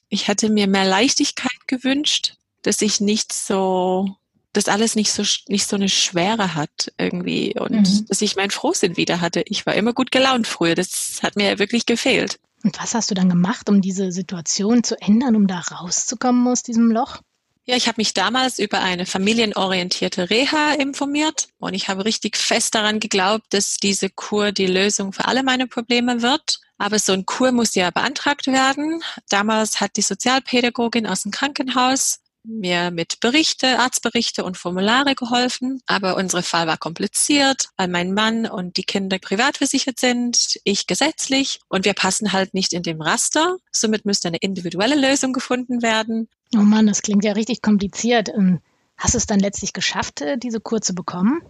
Ich 0.10 0.28
hätte 0.28 0.50
mir 0.50 0.68
mehr 0.68 0.84
Leichtigkeit 0.84 1.66
gewünscht, 1.66 2.36
dass 2.62 2.82
ich 2.82 3.00
nicht 3.00 3.32
so, 3.32 4.18
dass 4.52 4.68
alles 4.68 4.96
nicht 4.96 5.14
so, 5.14 5.24
nicht 5.48 5.66
so 5.66 5.78
eine 5.78 5.88
Schwere 5.88 6.56
hat 6.56 6.92
irgendwie 6.98 7.58
und 7.58 7.72
mhm. 7.72 8.06
dass 8.10 8.22
ich 8.22 8.36
mein 8.36 8.52
Frohsinn 8.52 8.98
wieder 8.98 9.22
hatte. 9.22 9.44
Ich 9.46 9.66
war 9.66 9.76
immer 9.76 9.94
gut 9.94 10.12
gelaunt 10.12 10.46
früher. 10.46 10.76
Das 10.76 11.22
hat 11.24 11.38
mir 11.38 11.58
wirklich 11.58 11.86
gefehlt. 11.86 12.38
Und 12.66 12.78
was 12.82 12.94
hast 12.94 13.12
du 13.12 13.16
dann 13.16 13.30
gemacht, 13.30 13.70
um 13.70 13.80
diese 13.80 14.12
Situation 14.12 14.84
zu 14.84 15.00
ändern, 15.00 15.38
um 15.38 15.48
da 15.48 15.60
rauszukommen 15.60 16.46
aus 16.50 16.64
diesem 16.64 16.92
Loch? 16.92 17.22
Ja, 17.66 17.76
ich 17.76 17.88
habe 17.88 17.98
mich 17.98 18.14
damals 18.14 18.58
über 18.58 18.80
eine 18.82 19.06
familienorientierte 19.06 20.32
Reha 20.32 20.74
informiert 20.74 21.50
und 21.60 21.76
ich 21.76 21.90
habe 21.90 22.06
richtig 22.06 22.36
fest 22.36 22.74
daran 22.74 23.00
geglaubt, 23.00 23.46
dass 23.52 23.78
diese 23.78 24.10
Kur 24.10 24.52
die 24.52 24.66
Lösung 24.66 25.14
für 25.14 25.26
alle 25.26 25.44
meine 25.44 25.68
Probleme 25.68 26.24
wird. 26.24 26.60
Aber 26.80 26.98
so 26.98 27.14
ein 27.14 27.28
Kur 27.28 27.52
muss 27.52 27.76
ja 27.76 27.92
beantragt 27.92 28.48
werden. 28.48 29.04
Damals 29.30 29.80
hat 29.80 29.96
die 29.98 30.02
Sozialpädagogin 30.02 31.06
aus 31.06 31.22
dem 31.22 31.32
Krankenhaus 31.32 32.20
mir 32.44 32.92
mit 32.92 33.20
Berichte, 33.20 33.80
Arztberichte 33.80 34.44
und 34.44 34.58
Formulare 34.58 35.16
geholfen. 35.16 35.82
Aber 35.86 36.16
unser 36.18 36.44
Fall 36.44 36.68
war 36.68 36.78
kompliziert, 36.78 37.70
weil 37.78 37.88
mein 37.88 38.14
Mann 38.14 38.46
und 38.46 38.78
die 38.78 38.84
Kinder 38.84 39.20
privat 39.20 39.58
versichert 39.58 40.00
sind, 40.00 40.60
ich 40.64 40.88
gesetzlich 40.88 41.60
und 41.70 41.86
wir 41.86 41.94
passen 41.94 42.34
halt 42.34 42.54
nicht 42.54 42.74
in 42.74 42.84
dem 42.84 43.02
Raster. 43.02 43.58
Somit 43.72 44.06
müsste 44.06 44.28
eine 44.28 44.38
individuelle 44.38 44.96
Lösung 44.96 45.34
gefunden 45.34 45.82
werden. 45.82 46.28
Oh 46.56 46.60
Mann, 46.60 46.88
das 46.88 47.02
klingt 47.02 47.24
ja 47.24 47.34
richtig 47.34 47.62
kompliziert. 47.62 48.30
Ähm, 48.30 48.60
hast 48.98 49.14
du 49.14 49.18
es 49.18 49.26
dann 49.26 49.40
letztlich 49.40 49.74
geschafft, 49.74 50.22
äh, 50.22 50.38
diese 50.38 50.60
Kur 50.60 50.82
zu 50.82 50.94
bekommen? 50.94 51.42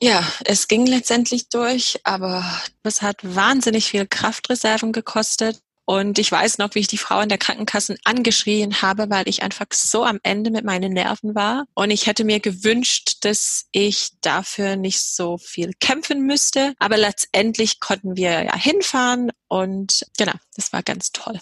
Ja, 0.00 0.26
es 0.44 0.66
ging 0.66 0.84
letztendlich 0.86 1.48
durch, 1.48 2.00
aber 2.02 2.44
es 2.82 3.02
hat 3.02 3.18
wahnsinnig 3.22 3.84
viel 3.84 4.04
Kraftreserven 4.04 4.92
gekostet. 4.92 5.60
Und 5.84 6.18
ich 6.18 6.30
weiß 6.30 6.58
noch, 6.58 6.74
wie 6.74 6.80
ich 6.80 6.86
die 6.86 6.98
Frau 6.98 7.20
in 7.20 7.28
der 7.28 7.38
Krankenkasse 7.38 7.96
angeschrien 8.04 8.82
habe, 8.82 9.10
weil 9.10 9.28
ich 9.28 9.42
einfach 9.42 9.66
so 9.72 10.04
am 10.04 10.20
Ende 10.22 10.50
mit 10.50 10.64
meinen 10.64 10.92
Nerven 10.92 11.34
war. 11.34 11.64
Und 11.74 11.90
ich 11.90 12.06
hätte 12.06 12.24
mir 12.24 12.40
gewünscht, 12.40 13.24
dass 13.24 13.66
ich 13.72 14.10
dafür 14.20 14.76
nicht 14.76 15.00
so 15.02 15.38
viel 15.38 15.72
kämpfen 15.80 16.22
müsste. 16.22 16.74
Aber 16.78 16.96
letztendlich 16.96 17.80
konnten 17.80 18.16
wir 18.16 18.44
ja 18.44 18.56
hinfahren 18.56 19.32
und 19.48 20.06
genau, 20.16 20.34
das 20.56 20.72
war 20.72 20.82
ganz 20.82 21.12
toll. 21.12 21.40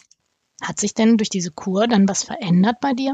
Hat 0.62 0.80
sich 0.80 0.94
denn 0.94 1.16
durch 1.16 1.30
diese 1.30 1.50
Kur 1.50 1.86
dann 1.86 2.08
was 2.08 2.24
verändert 2.24 2.76
bei 2.80 2.92
dir? 2.92 3.12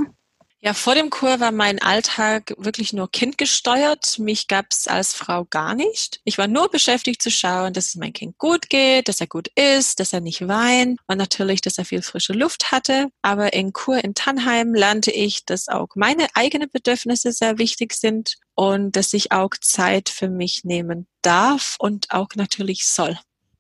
Ja, 0.66 0.74
vor 0.74 0.96
dem 0.96 1.10
Kur 1.10 1.38
war 1.38 1.52
mein 1.52 1.80
Alltag 1.80 2.52
wirklich 2.58 2.92
nur 2.92 3.08
kindgesteuert. 3.08 4.18
Mich 4.18 4.48
gab 4.48 4.66
es 4.72 4.88
als 4.88 5.14
Frau 5.14 5.44
gar 5.44 5.76
nicht. 5.76 6.20
Ich 6.24 6.38
war 6.38 6.48
nur 6.48 6.68
beschäftigt 6.68 7.22
zu 7.22 7.30
schauen, 7.30 7.72
dass 7.72 7.86
es 7.90 7.94
mein 7.94 8.12
Kind 8.12 8.36
gut 8.36 8.68
geht, 8.68 9.06
dass 9.06 9.20
er 9.20 9.28
gut 9.28 9.46
isst, 9.54 10.00
dass 10.00 10.12
er 10.12 10.20
nicht 10.20 10.48
weint 10.48 10.98
und 11.06 11.18
natürlich, 11.18 11.60
dass 11.60 11.78
er 11.78 11.84
viel 11.84 12.02
frische 12.02 12.32
Luft 12.32 12.72
hatte. 12.72 13.10
Aber 13.22 13.52
in 13.52 13.72
Kur 13.72 14.02
in 14.02 14.14
Tannheim 14.14 14.74
lernte 14.74 15.12
ich, 15.12 15.44
dass 15.44 15.68
auch 15.68 15.90
meine 15.94 16.26
eigenen 16.34 16.68
Bedürfnisse 16.68 17.30
sehr 17.30 17.58
wichtig 17.58 17.94
sind 17.94 18.34
und 18.56 18.96
dass 18.96 19.12
ich 19.12 19.30
auch 19.30 19.50
Zeit 19.60 20.08
für 20.08 20.28
mich 20.28 20.64
nehmen 20.64 21.06
darf 21.22 21.76
und 21.78 22.10
auch 22.10 22.30
natürlich 22.34 22.88
soll. 22.88 23.16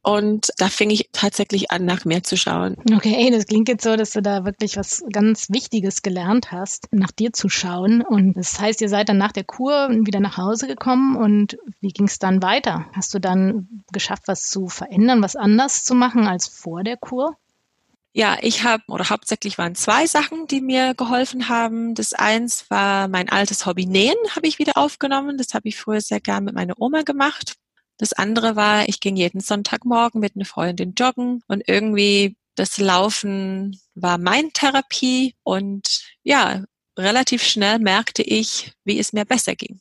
Und 0.08 0.52
da 0.58 0.68
fing 0.68 0.90
ich 0.90 1.08
tatsächlich 1.10 1.72
an, 1.72 1.84
nach 1.84 2.04
mehr 2.04 2.22
zu 2.22 2.36
schauen. 2.36 2.76
Okay, 2.94 3.28
das 3.32 3.46
klingt 3.46 3.68
jetzt 3.68 3.82
so, 3.82 3.96
dass 3.96 4.12
du 4.12 4.22
da 4.22 4.44
wirklich 4.44 4.76
was 4.76 5.02
ganz 5.12 5.50
Wichtiges 5.50 6.00
gelernt 6.00 6.52
hast, 6.52 6.86
nach 6.92 7.10
dir 7.10 7.32
zu 7.32 7.48
schauen. 7.48 8.02
Und 8.02 8.34
das 8.34 8.60
heißt, 8.60 8.80
ihr 8.82 8.88
seid 8.88 9.08
dann 9.08 9.18
nach 9.18 9.32
der 9.32 9.42
Kur 9.42 9.88
wieder 9.90 10.20
nach 10.20 10.36
Hause 10.36 10.68
gekommen 10.68 11.16
und 11.16 11.58
wie 11.80 11.88
ging 11.88 12.06
es 12.06 12.20
dann 12.20 12.40
weiter? 12.40 12.86
Hast 12.92 13.14
du 13.14 13.18
dann 13.18 13.82
geschafft, 13.92 14.22
was 14.26 14.48
zu 14.48 14.68
verändern, 14.68 15.24
was 15.24 15.34
anders 15.34 15.82
zu 15.82 15.96
machen 15.96 16.28
als 16.28 16.46
vor 16.46 16.84
der 16.84 16.96
Kur? 16.96 17.36
Ja, 18.12 18.36
ich 18.42 18.62
habe, 18.62 18.84
oder 18.86 19.10
hauptsächlich 19.10 19.58
waren 19.58 19.74
zwei 19.74 20.06
Sachen, 20.06 20.46
die 20.46 20.60
mir 20.60 20.94
geholfen 20.94 21.48
haben. 21.48 21.96
Das 21.96 22.14
eins 22.14 22.70
war 22.70 23.08
mein 23.08 23.28
altes 23.28 23.66
Hobby 23.66 23.86
Nähen, 23.86 24.14
habe 24.36 24.46
ich 24.46 24.60
wieder 24.60 24.76
aufgenommen. 24.76 25.36
Das 25.36 25.52
habe 25.52 25.68
ich 25.68 25.76
früher 25.76 26.00
sehr 26.00 26.20
gern 26.20 26.44
mit 26.44 26.54
meiner 26.54 26.80
Oma 26.80 27.02
gemacht. 27.02 27.56
Das 27.98 28.12
andere 28.12 28.56
war, 28.56 28.88
ich 28.88 29.00
ging 29.00 29.16
jeden 29.16 29.40
Sonntagmorgen 29.40 30.20
mit 30.20 30.36
einer 30.36 30.44
Freundin 30.44 30.94
joggen 30.94 31.42
und 31.48 31.62
irgendwie 31.66 32.36
das 32.54 32.78
Laufen 32.78 33.78
war 33.94 34.18
mein 34.18 34.52
Therapie 34.52 35.34
und 35.42 36.02
ja, 36.22 36.64
relativ 36.98 37.42
schnell 37.42 37.78
merkte 37.78 38.22
ich, 38.22 38.72
wie 38.84 38.98
es 38.98 39.12
mir 39.12 39.24
besser 39.24 39.54
ging. 39.54 39.80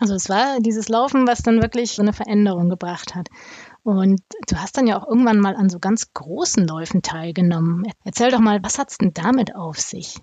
Also 0.00 0.14
es 0.14 0.28
war 0.28 0.60
dieses 0.60 0.88
Laufen, 0.88 1.26
was 1.26 1.42
dann 1.42 1.62
wirklich 1.62 1.92
so 1.92 2.02
eine 2.02 2.12
Veränderung 2.12 2.68
gebracht 2.68 3.14
hat. 3.14 3.28
Und 3.82 4.20
du 4.48 4.56
hast 4.56 4.76
dann 4.76 4.86
ja 4.86 5.00
auch 5.00 5.08
irgendwann 5.08 5.40
mal 5.40 5.56
an 5.56 5.70
so 5.70 5.78
ganz 5.78 6.12
großen 6.12 6.66
Läufen 6.66 7.02
teilgenommen. 7.02 7.84
Erzähl 8.04 8.30
doch 8.30 8.40
mal, 8.40 8.62
was 8.62 8.78
hat's 8.78 8.98
denn 8.98 9.14
damit 9.14 9.54
auf 9.54 9.78
sich? 9.78 10.16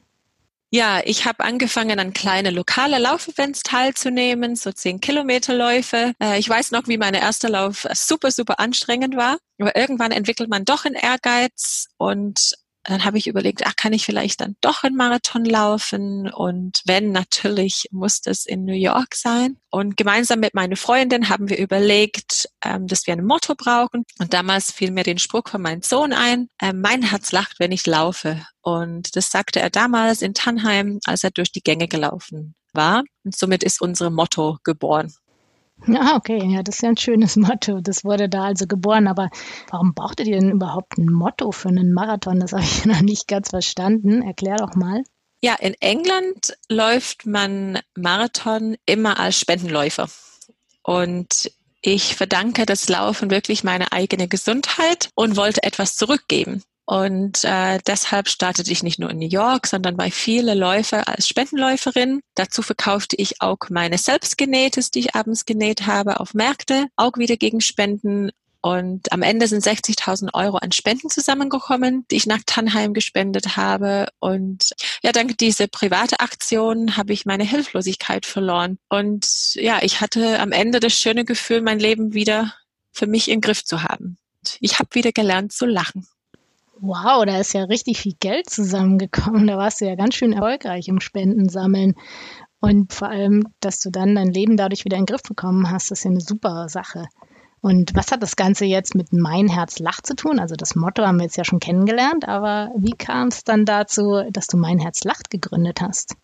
Ja, 0.75 1.01
ich 1.05 1.25
habe 1.25 1.43
angefangen, 1.43 1.99
an 1.99 2.13
kleine 2.13 2.49
lokale 2.49 2.97
Laufevents 2.97 3.61
teilzunehmen, 3.61 4.55
so 4.55 4.71
zehn 4.71 4.99
Kilometerläufe. 4.99 6.13
Äh, 6.19 6.39
ich 6.39 6.49
weiß 6.49 6.71
noch, 6.71 6.87
wie 6.87 6.97
mein 6.97 7.13
erster 7.13 7.47
Lauf 7.47 7.85
super, 7.93 8.31
super 8.31 8.59
anstrengend 8.59 9.15
war. 9.15 9.37
Aber 9.59 9.75
irgendwann 9.75 10.11
entwickelt 10.11 10.49
man 10.49 10.65
doch 10.65 10.85
einen 10.85 10.95
Ehrgeiz 10.95 11.89
und 11.97 12.55
dann 12.83 13.05
habe 13.05 13.17
ich 13.17 13.27
überlegt, 13.27 13.65
ach, 13.65 13.75
kann 13.75 13.93
ich 13.93 14.05
vielleicht 14.05 14.41
dann 14.41 14.55
doch 14.61 14.83
einen 14.83 14.95
Marathon 14.95 15.45
laufen? 15.45 16.29
Und 16.31 16.81
wenn, 16.85 17.11
natürlich 17.11 17.87
muss 17.91 18.21
das 18.21 18.45
in 18.45 18.65
New 18.65 18.73
York 18.73 19.15
sein. 19.15 19.57
Und 19.69 19.95
gemeinsam 19.97 20.39
mit 20.39 20.53
meiner 20.53 20.75
Freundin 20.75 21.29
haben 21.29 21.49
wir 21.49 21.57
überlegt, 21.57 22.49
ähm, 22.63 22.87
dass 22.87 23.07
wir 23.07 23.13
ein 23.13 23.25
Motto 23.25 23.55
brauchen. 23.55 24.03
Und 24.19 24.33
damals 24.33 24.71
fiel 24.71 24.91
mir 24.91 25.03
den 25.03 25.17
Spruch 25.17 25.47
von 25.47 25.61
meinem 25.61 25.81
Sohn 25.81 26.13
ein, 26.13 26.47
äh, 26.61 26.73
mein 26.73 27.03
Herz 27.03 27.31
lacht, 27.31 27.59
wenn 27.59 27.71
ich 27.71 27.87
laufe. 27.87 28.45
Und 28.61 29.15
das 29.15 29.29
sagte 29.29 29.61
er 29.61 29.69
damals 29.69 30.21
in 30.21 30.33
Tannheim, 30.33 30.99
als 31.05 31.23
er 31.23 31.31
durch 31.31 31.51
die 31.51 31.63
Gänge 31.63 31.87
gelaufen 31.87 32.55
war. 32.73 33.03
Und 33.23 33.35
somit 33.35 33.63
ist 33.63 33.81
unser 33.81 34.09
Motto 34.09 34.57
geboren. 34.63 35.13
Ah, 35.87 36.15
okay, 36.15 36.41
ja, 36.45 36.63
das 36.63 36.75
ist 36.75 36.81
ja 36.81 36.89
ein 36.89 36.97
schönes 36.97 37.35
Motto. 37.37 37.81
Das 37.81 38.03
wurde 38.03 38.29
da 38.29 38.43
also 38.43 38.67
geboren. 38.67 39.07
Aber 39.07 39.29
warum 39.69 39.93
brauchtet 39.93 40.27
ihr 40.27 40.39
denn 40.39 40.51
überhaupt 40.51 40.97
ein 40.97 41.11
Motto 41.11 41.51
für 41.51 41.69
einen 41.69 41.93
Marathon? 41.93 42.39
Das 42.39 42.53
habe 42.53 42.63
ich 42.63 42.85
noch 42.85 43.01
nicht 43.01 43.27
ganz 43.27 43.49
verstanden. 43.49 44.21
Erklär 44.21 44.57
doch 44.57 44.75
mal. 44.75 45.03
Ja, 45.41 45.55
in 45.55 45.73
England 45.81 46.57
läuft 46.69 47.25
man 47.25 47.79
Marathon 47.95 48.77
immer 48.85 49.19
als 49.19 49.39
Spendenläufer. 49.39 50.07
Und 50.83 51.51
ich 51.81 52.15
verdanke 52.15 52.65
das 52.65 52.87
Laufen 52.87 53.29
wirklich 53.29 53.65
meiner 53.65 53.91
eigenen 53.91 54.29
Gesundheit 54.29 55.09
und 55.15 55.35
wollte 55.35 55.63
etwas 55.63 55.97
zurückgeben. 55.97 56.63
Und 56.85 57.45
äh, 57.45 57.79
deshalb 57.87 58.27
startete 58.27 58.71
ich 58.71 58.83
nicht 58.83 58.99
nur 58.99 59.09
in 59.09 59.19
New 59.19 59.27
York, 59.27 59.67
sondern 59.67 59.95
bei 59.95 60.11
vielen 60.11 60.57
Läufer 60.57 61.07
als 61.07 61.27
Spendenläuferin. 61.27 62.21
Dazu 62.35 62.61
verkaufte 62.61 63.15
ich 63.15 63.41
auch 63.41 63.57
meine 63.69 63.97
Selbstgenähtes, 63.97 64.91
die 64.91 64.99
ich 64.99 65.15
abends 65.15 65.45
genäht 65.45 65.87
habe, 65.87 66.19
auf 66.19 66.33
Märkte, 66.33 66.87
auch 66.97 67.17
wieder 67.17 67.37
gegen 67.37 67.61
Spenden. 67.61 68.31
Und 68.61 69.11
am 69.11 69.23
Ende 69.23 69.47
sind 69.47 69.63
60.000 69.63 70.33
Euro 70.33 70.57
an 70.57 70.71
Spenden 70.71 71.09
zusammengekommen, 71.09 72.05
die 72.09 72.15
ich 72.15 72.27
nach 72.27 72.41
Tannheim 72.45 72.93
gespendet 72.93 73.57
habe. 73.57 74.07
Und 74.19 74.71
ja, 75.03 75.11
dank 75.11 75.37
dieser 75.37 75.67
private 75.67 76.19
Aktion 76.19 76.95
habe 76.95 77.11
ich 77.13 77.25
meine 77.25 77.43
Hilflosigkeit 77.43 78.25
verloren. 78.25 78.77
Und 78.89 79.55
ja, 79.55 79.79
ich 79.81 80.01
hatte 80.01 80.39
am 80.39 80.51
Ende 80.51 80.79
das 80.79 80.93
schöne 80.93 81.25
Gefühl, 81.25 81.61
mein 81.61 81.79
Leben 81.79 82.13
wieder 82.13 82.53
für 82.91 83.07
mich 83.07 83.29
im 83.29 83.41
Griff 83.41 83.65
zu 83.65 83.83
haben. 83.83 84.17
Ich 84.59 84.79
habe 84.79 84.89
wieder 84.93 85.11
gelernt 85.11 85.51
zu 85.51 85.65
lachen. 85.65 86.07
Wow, 86.85 87.23
da 87.23 87.39
ist 87.39 87.53
ja 87.53 87.63
richtig 87.63 87.97
viel 87.97 88.15
Geld 88.19 88.49
zusammengekommen. 88.49 89.47
Da 89.47 89.57
warst 89.57 89.79
du 89.79 89.85
ja 89.85 89.95
ganz 89.95 90.15
schön 90.15 90.33
erfolgreich 90.33 90.89
im 90.89 90.99
Spendensammeln. 90.99 91.95
Und 92.59 92.91
vor 92.91 93.07
allem, 93.07 93.47
dass 93.61 93.79
du 93.79 93.89
dann 93.89 94.15
dein 94.15 94.33
Leben 94.33 94.57
dadurch 94.57 94.83
wieder 94.83 94.97
in 94.97 95.03
den 95.03 95.13
Griff 95.13 95.23
bekommen 95.23 95.71
hast, 95.71 95.91
ist 95.91 96.03
ja 96.03 96.11
eine 96.11 96.19
super 96.19 96.67
Sache. 96.67 97.05
Und 97.61 97.95
was 97.95 98.11
hat 98.11 98.21
das 98.21 98.35
Ganze 98.35 98.65
jetzt 98.65 98.95
mit 98.95 99.13
Mein 99.13 99.47
Herz 99.47 99.79
lacht 99.79 100.05
zu 100.05 100.13
tun? 100.13 100.39
Also 100.39 100.55
das 100.55 100.75
Motto 100.75 101.05
haben 101.05 101.19
wir 101.19 101.23
jetzt 101.23 101.37
ja 101.37 101.45
schon 101.45 101.61
kennengelernt, 101.61 102.27
aber 102.27 102.69
wie 102.75 102.97
kam 102.97 103.29
es 103.29 103.45
dann 103.45 103.63
dazu, 103.63 104.21
dass 104.31 104.47
du 104.47 104.57
Mein 104.57 104.79
Herz 104.79 105.05
lacht 105.05 105.29
gegründet 105.29 105.79
hast? 105.79 106.17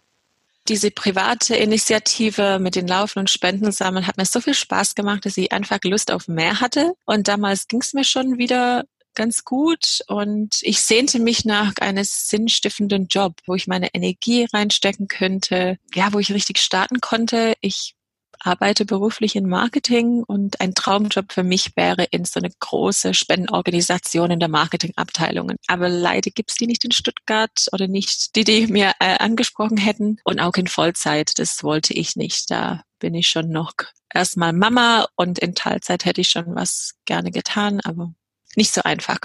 Diese 0.67 0.91
private 0.91 1.55
Initiative 1.55 2.59
mit 2.59 2.75
den 2.75 2.85
Laufen 2.85 3.19
und 3.19 3.29
Spendensammeln 3.29 4.05
hat 4.07 4.17
mir 4.17 4.25
so 4.25 4.41
viel 4.41 4.53
Spaß 4.53 4.95
gemacht, 4.95 5.25
dass 5.25 5.37
ich 5.37 5.53
einfach 5.53 5.79
Lust 5.85 6.11
auf 6.11 6.27
mehr 6.27 6.59
hatte. 6.59 6.95
Und 7.05 7.29
damals 7.29 7.69
ging 7.69 7.79
es 7.79 7.93
mir 7.93 8.03
schon 8.03 8.37
wieder 8.37 8.83
ganz 9.19 9.43
gut 9.43 9.99
und 10.07 10.59
ich 10.61 10.79
sehnte 10.79 11.19
mich 11.19 11.43
nach 11.43 11.73
einem 11.81 12.05
sinnstiftenden 12.05 13.07
Job, 13.07 13.33
wo 13.45 13.53
ich 13.53 13.67
meine 13.67 13.93
Energie 13.93 14.47
reinstecken 14.53 15.09
könnte, 15.09 15.77
ja, 15.93 16.13
wo 16.13 16.19
ich 16.19 16.31
richtig 16.31 16.59
starten 16.59 17.01
konnte. 17.01 17.53
Ich 17.59 17.95
arbeite 18.39 18.85
beruflich 18.85 19.35
in 19.35 19.49
Marketing 19.49 20.23
und 20.23 20.61
ein 20.61 20.73
Traumjob 20.73 21.33
für 21.33 21.43
mich 21.43 21.75
wäre 21.75 22.05
in 22.05 22.23
so 22.23 22.39
eine 22.39 22.49
große 22.61 23.13
Spendenorganisation 23.13 24.31
in 24.31 24.39
der 24.39 24.47
Marketingabteilungen. 24.47 25.57
Aber 25.67 25.89
leider 25.89 26.31
gibt's 26.31 26.55
die 26.55 26.67
nicht 26.67 26.85
in 26.85 26.91
Stuttgart 26.91 27.67
oder 27.73 27.89
nicht 27.89 28.37
die, 28.37 28.45
die 28.45 28.67
mir 28.67 28.93
äh, 29.01 29.17
angesprochen 29.17 29.75
hätten 29.75 30.21
und 30.23 30.39
auch 30.39 30.55
in 30.55 30.67
Vollzeit. 30.67 31.37
Das 31.39 31.61
wollte 31.61 31.93
ich 31.93 32.15
nicht. 32.15 32.49
Da 32.49 32.83
bin 32.99 33.15
ich 33.15 33.27
schon 33.27 33.49
noch 33.49 33.73
erstmal 34.13 34.53
Mama 34.53 35.07
und 35.17 35.39
in 35.39 35.55
Teilzeit 35.55 36.05
hätte 36.05 36.21
ich 36.21 36.29
schon 36.29 36.55
was 36.55 36.93
gerne 37.03 37.31
getan, 37.31 37.81
aber 37.81 38.13
nicht 38.55 38.73
so 38.73 38.81
einfach. 38.83 39.19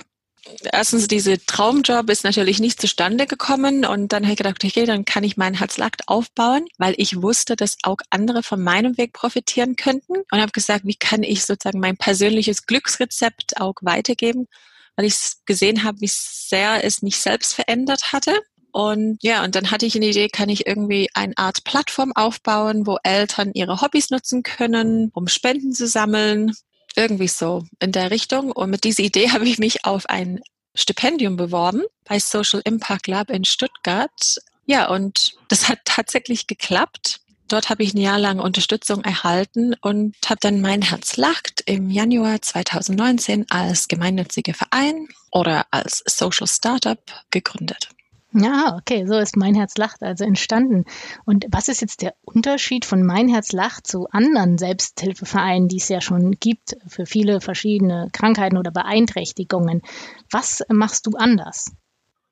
Erstens, 0.73 1.09
diese 1.09 1.45
Traumjob 1.45 2.11
ist 2.11 2.25
natürlich 2.25 2.61
nicht 2.61 2.81
zustande 2.81 3.27
gekommen 3.27 3.87
und 3.87 4.13
dann 4.13 4.25
habe 4.25 4.33
ich 4.33 4.39
gedacht, 4.39 4.63
okay, 4.63 4.85
dann 4.85 5.05
kann 5.05 5.25
ich 5.25 5.37
meinen 5.37 5.55
Herzlakt 5.55 6.07
aufbauen, 6.07 6.67
weil 6.77 6.95
ich 6.99 7.23
wusste, 7.23 7.57
dass 7.57 7.79
auch 7.83 7.97
andere 8.11 8.43
von 8.43 8.63
meinem 8.63 8.99
Weg 8.99 9.15
profitieren 9.15 9.77
könnten 9.77 10.13
und 10.31 10.41
habe 10.41 10.53
gesagt, 10.53 10.85
wie 10.85 10.97
kann 10.97 11.23
ich 11.23 11.45
sozusagen 11.45 11.81
mein 11.81 11.97
persönliches 11.97 12.67
Glücksrezept 12.67 13.59
auch 13.61 13.75
weitergeben, 13.81 14.47
weil 14.97 15.07
ich 15.07 15.17
gesehen 15.47 15.83
habe, 15.83 16.03
wie 16.03 16.11
sehr 16.11 16.85
es 16.85 17.01
mich 17.01 17.17
selbst 17.17 17.55
verändert 17.55 18.13
hatte. 18.13 18.39
Und 18.71 19.19
ja, 19.23 19.45
und 19.45 19.55
dann 19.55 19.71
hatte 19.71 19.87
ich 19.87 19.97
eine 19.97 20.07
Idee, 20.07 20.29
kann 20.29 20.49
ich 20.49 20.67
irgendwie 20.67 21.09
eine 21.15 21.33
Art 21.37 21.65
Plattform 21.65 22.13
aufbauen, 22.13 22.87
wo 22.87 22.99
Eltern 23.03 23.53
ihre 23.55 23.81
Hobbys 23.81 24.11
nutzen 24.11 24.43
können, 24.43 25.11
um 25.15 25.29
Spenden 25.29 25.73
zu 25.73 25.87
sammeln 25.87 26.53
irgendwie 26.97 27.29
so 27.29 27.65
in 27.81 27.93
der 27.93 28.11
Richtung. 28.11 28.53
Und 28.53 28.71
mit 28.71 28.85
dieser 28.85 29.03
Idee 29.03 29.31
habe 29.33 29.49
ich 29.49 29.59
mich 29.59 29.85
auf 29.85 30.07
ein 30.07 30.41
Stipendium 30.75 31.37
beworben 31.37 31.83
bei 32.05 32.19
Social 32.19 32.61
Impact 32.65 33.07
Lab 33.07 33.31
in 33.31 33.45
Stuttgart. 33.45 34.37
Ja, 34.67 34.89
und 34.89 35.35
das 35.49 35.69
hat 35.69 35.81
tatsächlich 35.85 36.47
geklappt. 36.47 37.21
Dort 37.49 37.69
habe 37.69 37.83
ich 37.83 37.95
ein 37.95 38.01
Jahr 38.01 38.19
lang 38.19 38.41
Unterstützung 38.41 39.05
erhalten 39.05 39.75
und 39.83 40.17
habe 40.27 40.39
dann 40.41 40.63
Mein 40.63 40.83
Herz 40.83 41.17
lacht 41.17 41.63
im 41.67 41.91
Januar 41.91 42.41
2019 42.41 43.51
als 43.51 43.87
gemeinnützige 43.87 44.55
Verein 44.55 45.09
oder 45.31 45.67
als 45.71 46.03
Social 46.07 46.49
Startup 46.49 46.99
gegründet. 47.31 47.91
Ja, 48.37 48.77
okay, 48.77 49.07
so 49.07 49.17
ist 49.17 49.37
Mein 49.37 49.55
Herz 49.55 49.77
lacht 49.77 50.03
also 50.03 50.25
entstanden. 50.25 50.87
Und 51.25 51.47
was 51.51 51.69
ist 51.69 51.81
jetzt 51.81 52.03
der 52.03 52.17
Unterschied 52.23 52.85
von 52.85 53.05
Mein 53.05 53.29
Herz 53.29 53.53
lacht 53.53 53.87
zu 53.87 54.09
anderen 54.11 54.59
Selbsthilfevereinen, 54.59 55.69
die 55.69 55.77
es 55.77 55.89
ja 55.89 56.01
schon 56.01 56.33
gibt 56.33 56.77
für 56.89 57.07
viele 57.07 57.41
verschiedene 57.41 58.09
Krankheiten 58.13 58.57
oder 58.57 58.73
Beeinträchtigungen? 58.73 59.83
Was 60.33 60.65
machst 60.69 61.07
du 61.07 61.13
anders? 61.17 61.71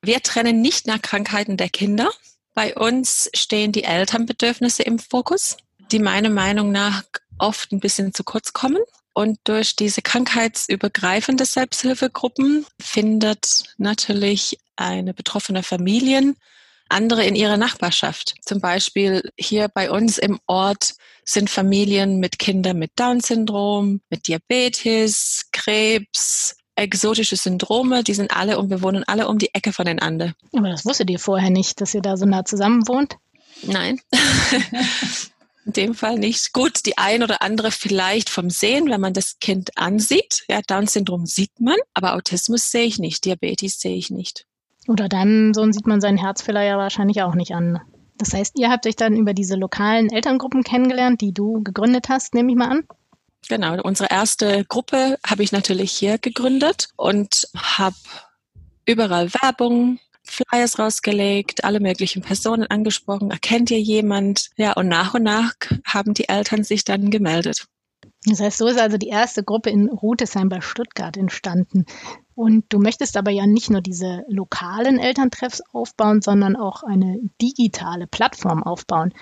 Wir 0.01 0.21
trennen 0.21 0.61
nicht 0.61 0.87
nach 0.87 1.01
Krankheiten 1.01 1.55
der 1.55 1.69
Kinder. 1.69 2.11
Bei 2.53 2.75
uns 2.75 3.29
stehen 3.33 3.71
die 3.71 3.85
Elternbedürfnisse 3.85 4.83
im 4.83 4.99
Fokus, 4.99 5.55
die 5.93 5.99
meiner 5.99 6.29
Meinung 6.29 6.73
nach 6.73 7.03
oft 7.39 7.71
ein 7.71 7.79
bisschen 7.79 8.13
zu 8.13 8.25
kurz 8.25 8.51
kommen. 8.51 8.81
Und 9.13 9.37
durch 9.43 9.75
diese 9.75 10.01
krankheitsübergreifende 10.01 11.45
Selbsthilfegruppen 11.45 12.65
findet 12.79 13.63
natürlich 13.77 14.57
eine 14.75 15.13
betroffene 15.13 15.61
Familien 15.61 16.35
andere 16.89 17.25
in 17.25 17.35
ihrer 17.35 17.57
Nachbarschaft. 17.57 18.35
Zum 18.41 18.61
Beispiel 18.61 19.29
hier 19.37 19.67
bei 19.67 19.89
uns 19.89 20.17
im 20.17 20.39
Ort 20.47 20.93
sind 21.25 21.49
Familien 21.49 22.19
mit 22.19 22.39
Kindern 22.39 22.77
mit 22.77 22.91
Down-Syndrom, 22.95 24.01
mit 24.09 24.27
Diabetes, 24.27 25.45
Krebs, 25.51 26.55
exotische 26.75 27.35
Syndrome, 27.35 28.03
die 28.03 28.13
sind 28.13 28.35
alle 28.35 28.57
und 28.57 28.69
wir 28.69 28.81
wohnen 28.81 29.03
alle 29.05 29.27
um 29.27 29.37
die 29.37 29.53
Ecke 29.53 29.73
voneinander. 29.73 30.33
Aber 30.53 30.69
das 30.69 30.85
wusstet 30.85 31.09
ihr 31.09 31.19
vorher 31.19 31.49
nicht, 31.49 31.81
dass 31.81 31.93
ihr 31.93 32.01
da 32.01 32.17
so 32.17 32.25
nah 32.25 32.45
zusammen 32.45 32.87
wohnt? 32.87 33.17
Nein. 33.63 33.99
In 35.65 35.73
dem 35.73 35.95
Fall 35.95 36.19
nicht. 36.19 36.51
Gut, 36.51 36.85
die 36.85 36.97
ein 36.97 37.23
oder 37.23 37.41
andere 37.41 37.71
vielleicht 37.71 38.29
vom 38.29 38.49
Sehen, 38.49 38.89
wenn 38.89 38.99
man 38.99 39.13
das 39.13 39.39
Kind 39.39 39.77
ansieht. 39.77 40.43
Ja, 40.49 40.61
Down-Syndrom 40.61 41.25
sieht 41.25 41.59
man, 41.59 41.77
aber 41.93 42.15
Autismus 42.15 42.69
sehe 42.69 42.85
ich 42.85 42.99
nicht, 42.99 43.23
Diabetes 43.23 43.79
sehe 43.79 43.95
ich 43.95 44.09
nicht. 44.09 44.45
Oder 44.87 45.07
deinem 45.07 45.53
Sohn 45.53 45.71
sieht 45.71 45.87
man 45.87 46.01
seinen 46.01 46.17
Herzfehler 46.17 46.63
ja 46.63 46.77
wahrscheinlich 46.77 47.21
auch 47.21 47.35
nicht 47.35 47.55
an. 47.55 47.79
Das 48.17 48.33
heißt, 48.33 48.59
ihr 48.59 48.69
habt 48.69 48.85
euch 48.85 48.95
dann 48.95 49.15
über 49.15 49.33
diese 49.33 49.55
lokalen 49.55 50.11
Elterngruppen 50.11 50.63
kennengelernt, 50.63 51.21
die 51.21 51.33
du 51.33 51.63
gegründet 51.63 52.09
hast, 52.09 52.33
nehme 52.33 52.51
ich 52.51 52.57
mal 52.57 52.69
an? 52.69 52.83
Genau, 53.49 53.81
unsere 53.81 54.09
erste 54.09 54.65
Gruppe 54.65 55.17
habe 55.25 55.43
ich 55.43 55.51
natürlich 55.51 55.91
hier 55.91 56.17
gegründet 56.17 56.89
und 56.95 57.47
habe 57.55 57.95
überall 58.85 59.33
Werbung, 59.33 59.99
Flyers 60.25 60.79
rausgelegt, 60.79 61.63
alle 61.63 61.79
möglichen 61.79 62.21
Personen 62.21 62.65
angesprochen, 62.67 63.31
erkennt 63.31 63.71
ihr 63.71 63.81
jemand? 63.81 64.49
Ja, 64.55 64.73
und 64.73 64.87
nach 64.87 65.13
und 65.13 65.23
nach 65.23 65.53
haben 65.85 66.13
die 66.13 66.29
Eltern 66.29 66.63
sich 66.63 66.83
dann 66.83 67.09
gemeldet. 67.09 67.67
Das 68.25 68.39
heißt, 68.39 68.57
so 68.57 68.67
ist 68.67 68.79
also 68.79 68.97
die 68.97 69.09
erste 69.09 69.43
Gruppe 69.43 69.69
in 69.69 69.89
Rutesheim 69.89 70.47
bei 70.47 70.61
Stuttgart 70.61 71.17
entstanden. 71.17 71.85
Und 72.35 72.65
du 72.69 72.79
möchtest 72.79 73.17
aber 73.17 73.31
ja 73.31 73.45
nicht 73.45 73.69
nur 73.69 73.81
diese 73.81 74.23
lokalen 74.27 74.97
Elterntreffs 74.97 75.61
aufbauen, 75.73 76.21
sondern 76.21 76.55
auch 76.55 76.83
eine 76.83 77.19
digitale 77.41 78.07
Plattform 78.07 78.63
aufbauen. 78.63 79.13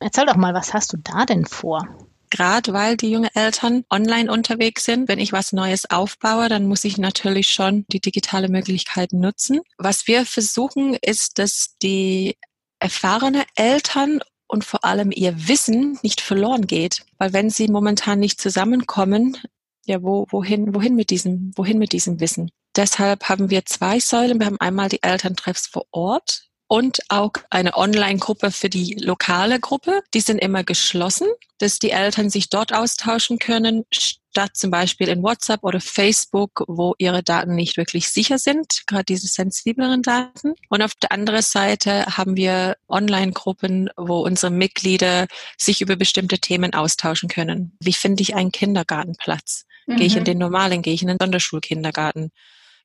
Erzähl 0.00 0.26
doch 0.26 0.36
mal, 0.36 0.54
was 0.54 0.74
hast 0.74 0.92
du 0.92 0.96
da 0.98 1.24
denn 1.24 1.46
vor? 1.46 1.88
Gerade 2.30 2.72
weil 2.72 2.96
die 2.96 3.10
jungen 3.10 3.30
Eltern 3.34 3.84
online 3.90 4.30
unterwegs 4.30 4.84
sind, 4.84 5.08
wenn 5.08 5.18
ich 5.18 5.32
was 5.32 5.52
Neues 5.52 5.90
aufbaue, 5.90 6.48
dann 6.48 6.66
muss 6.66 6.84
ich 6.84 6.98
natürlich 6.98 7.48
schon 7.48 7.84
die 7.88 8.00
digitale 8.00 8.48
Möglichkeiten 8.48 9.20
nutzen. 9.20 9.60
Was 9.78 10.06
wir 10.06 10.24
versuchen, 10.26 10.94
ist, 10.94 11.38
dass 11.38 11.76
die 11.82 12.36
erfahrene 12.80 13.44
Eltern 13.56 14.20
und 14.46 14.64
vor 14.64 14.84
allem 14.84 15.10
ihr 15.12 15.48
Wissen 15.48 15.98
nicht 16.02 16.20
verloren 16.20 16.66
geht. 16.66 17.04
Weil 17.18 17.32
wenn 17.32 17.50
sie 17.50 17.68
momentan 17.68 18.18
nicht 18.18 18.40
zusammenkommen, 18.40 19.36
ja, 19.84 20.02
wo, 20.02 20.26
wohin, 20.30 20.74
wohin 20.74 20.94
mit 20.94 21.10
diesem, 21.10 21.52
wohin 21.56 21.78
mit 21.78 21.92
diesem 21.92 22.20
Wissen? 22.20 22.50
Deshalb 22.76 23.28
haben 23.28 23.50
wir 23.50 23.64
zwei 23.66 24.00
Säulen. 24.00 24.38
Wir 24.38 24.46
haben 24.46 24.60
einmal 24.60 24.88
die 24.88 25.02
Elterntreffs 25.02 25.66
vor 25.66 25.86
Ort 25.90 26.47
und 26.68 26.98
auch 27.08 27.32
eine 27.50 27.76
Online-Gruppe 27.76 28.50
für 28.50 28.68
die 28.68 28.94
lokale 29.00 29.58
Gruppe. 29.58 30.02
Die 30.14 30.20
sind 30.20 30.38
immer 30.38 30.64
geschlossen, 30.64 31.26
dass 31.58 31.78
die 31.78 31.90
Eltern 31.90 32.30
sich 32.30 32.50
dort 32.50 32.72
austauschen 32.72 33.38
können, 33.38 33.84
statt 33.90 34.50
zum 34.54 34.70
Beispiel 34.70 35.08
in 35.08 35.22
WhatsApp 35.22 35.64
oder 35.64 35.80
Facebook, 35.80 36.64
wo 36.68 36.94
ihre 36.98 37.22
Daten 37.22 37.54
nicht 37.54 37.78
wirklich 37.78 38.10
sicher 38.10 38.38
sind, 38.38 38.86
gerade 38.86 39.04
diese 39.04 39.26
sensibleren 39.26 40.02
Daten. 40.02 40.54
Und 40.68 40.82
auf 40.82 40.94
der 40.94 41.10
anderen 41.10 41.42
Seite 41.42 42.04
haben 42.18 42.36
wir 42.36 42.76
Online-Gruppen, 42.88 43.88
wo 43.96 44.20
unsere 44.20 44.52
Mitglieder 44.52 45.26
sich 45.56 45.80
über 45.80 45.96
bestimmte 45.96 46.38
Themen 46.38 46.74
austauschen 46.74 47.30
können. 47.30 47.76
Wie 47.80 47.94
finde 47.94 48.22
ich 48.22 48.36
einen 48.36 48.52
Kindergartenplatz? 48.52 49.64
Mhm. 49.86 49.96
Gehe 49.96 50.06
ich 50.06 50.16
in 50.16 50.20
mhm. 50.20 50.26
den 50.26 50.38
normalen, 50.38 50.82
gehe 50.82 50.94
ich 50.94 51.02
in 51.02 51.08
den 51.08 51.18
Sonderschulkindergarten? 51.18 52.30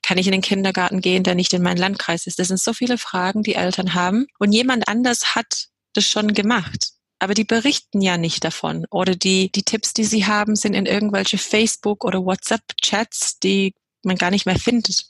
Kann 0.03 0.17
ich 0.17 0.27
in 0.27 0.33
den 0.33 0.41
Kindergarten 0.41 1.01
gehen, 1.01 1.24
der 1.24 1.33
nicht 1.33 1.53
in 1.53 1.63
meinem 1.63 1.77
Landkreis 1.77 2.27
ist? 2.27 2.38
Das 2.38 2.50
sind 2.50 2.60
so 2.60 2.74
viele 2.74 2.98
Fragen, 2.98 3.41
die 3.41 3.55
Eltern 3.55 3.93
haben. 3.93 4.27
Und 4.38 4.51
jemand 4.51 4.88
anders 4.88 5.36
hat 5.36 5.69
das 5.93 6.05
schon 6.05 6.33
gemacht. 6.33 6.89
Aber 7.19 7.33
die 7.33 7.45
berichten 7.45 8.01
ja 8.01 8.17
nicht 8.17 8.43
davon. 8.43 8.86
Oder 8.91 9.15
die, 9.15 9.50
die 9.51 9.63
Tipps, 9.63 9.93
die 9.93 10.03
sie 10.03 10.25
haben, 10.25 10.55
sind 10.57 10.74
in 10.74 10.86
irgendwelche 10.86 11.38
Facebook- 11.38 12.03
oder 12.03 12.25
WhatsApp-Chats, 12.25 13.39
die 13.39 13.74
man 14.03 14.17
gar 14.17 14.29
nicht 14.29 14.45
mehr 14.45 14.60
findet. 14.60 15.05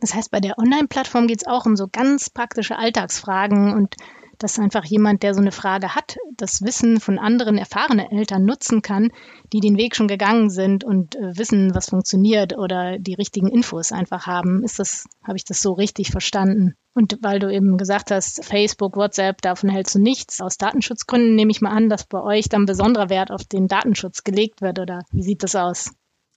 Das 0.00 0.14
heißt, 0.14 0.30
bei 0.30 0.40
der 0.40 0.58
Online-Plattform 0.58 1.26
geht 1.26 1.38
es 1.38 1.46
auch 1.46 1.64
um 1.64 1.76
so 1.76 1.88
ganz 1.88 2.30
praktische 2.30 2.76
Alltagsfragen 2.76 3.72
und 3.72 3.94
dass 4.38 4.58
einfach 4.58 4.84
jemand, 4.84 5.22
der 5.22 5.34
so 5.34 5.40
eine 5.40 5.52
Frage 5.52 5.94
hat, 5.94 6.16
das 6.36 6.62
Wissen 6.62 7.00
von 7.00 7.18
anderen 7.18 7.58
erfahrenen 7.58 8.10
Eltern 8.10 8.44
nutzen 8.44 8.82
kann, 8.82 9.10
die 9.52 9.60
den 9.60 9.76
Weg 9.76 9.96
schon 9.96 10.08
gegangen 10.08 10.50
sind 10.50 10.84
und 10.84 11.16
äh, 11.16 11.36
wissen, 11.36 11.74
was 11.74 11.90
funktioniert 11.90 12.56
oder 12.56 12.98
die 12.98 13.14
richtigen 13.14 13.48
Infos 13.48 13.92
einfach 13.92 14.26
haben. 14.26 14.62
Ist 14.64 14.78
das, 14.78 15.06
habe 15.22 15.36
ich 15.36 15.44
das 15.44 15.60
so 15.60 15.72
richtig 15.72 16.10
verstanden? 16.10 16.74
Und 16.94 17.18
weil 17.22 17.38
du 17.38 17.52
eben 17.52 17.76
gesagt 17.76 18.10
hast, 18.10 18.44
Facebook, 18.44 18.96
WhatsApp, 18.96 19.42
davon 19.42 19.70
hältst 19.70 19.94
du 19.94 20.00
nichts. 20.00 20.40
Aus 20.40 20.56
Datenschutzgründen 20.56 21.34
nehme 21.34 21.50
ich 21.50 21.60
mal 21.60 21.70
an, 21.70 21.88
dass 21.88 22.06
bei 22.06 22.20
euch 22.20 22.48
dann 22.48 22.66
besonderer 22.66 23.08
Wert 23.10 23.30
auf 23.30 23.44
den 23.44 23.68
Datenschutz 23.68 24.24
gelegt 24.24 24.62
wird, 24.62 24.78
oder 24.78 25.04
wie 25.12 25.22
sieht 25.22 25.42
das 25.42 25.54
aus? 25.54 25.92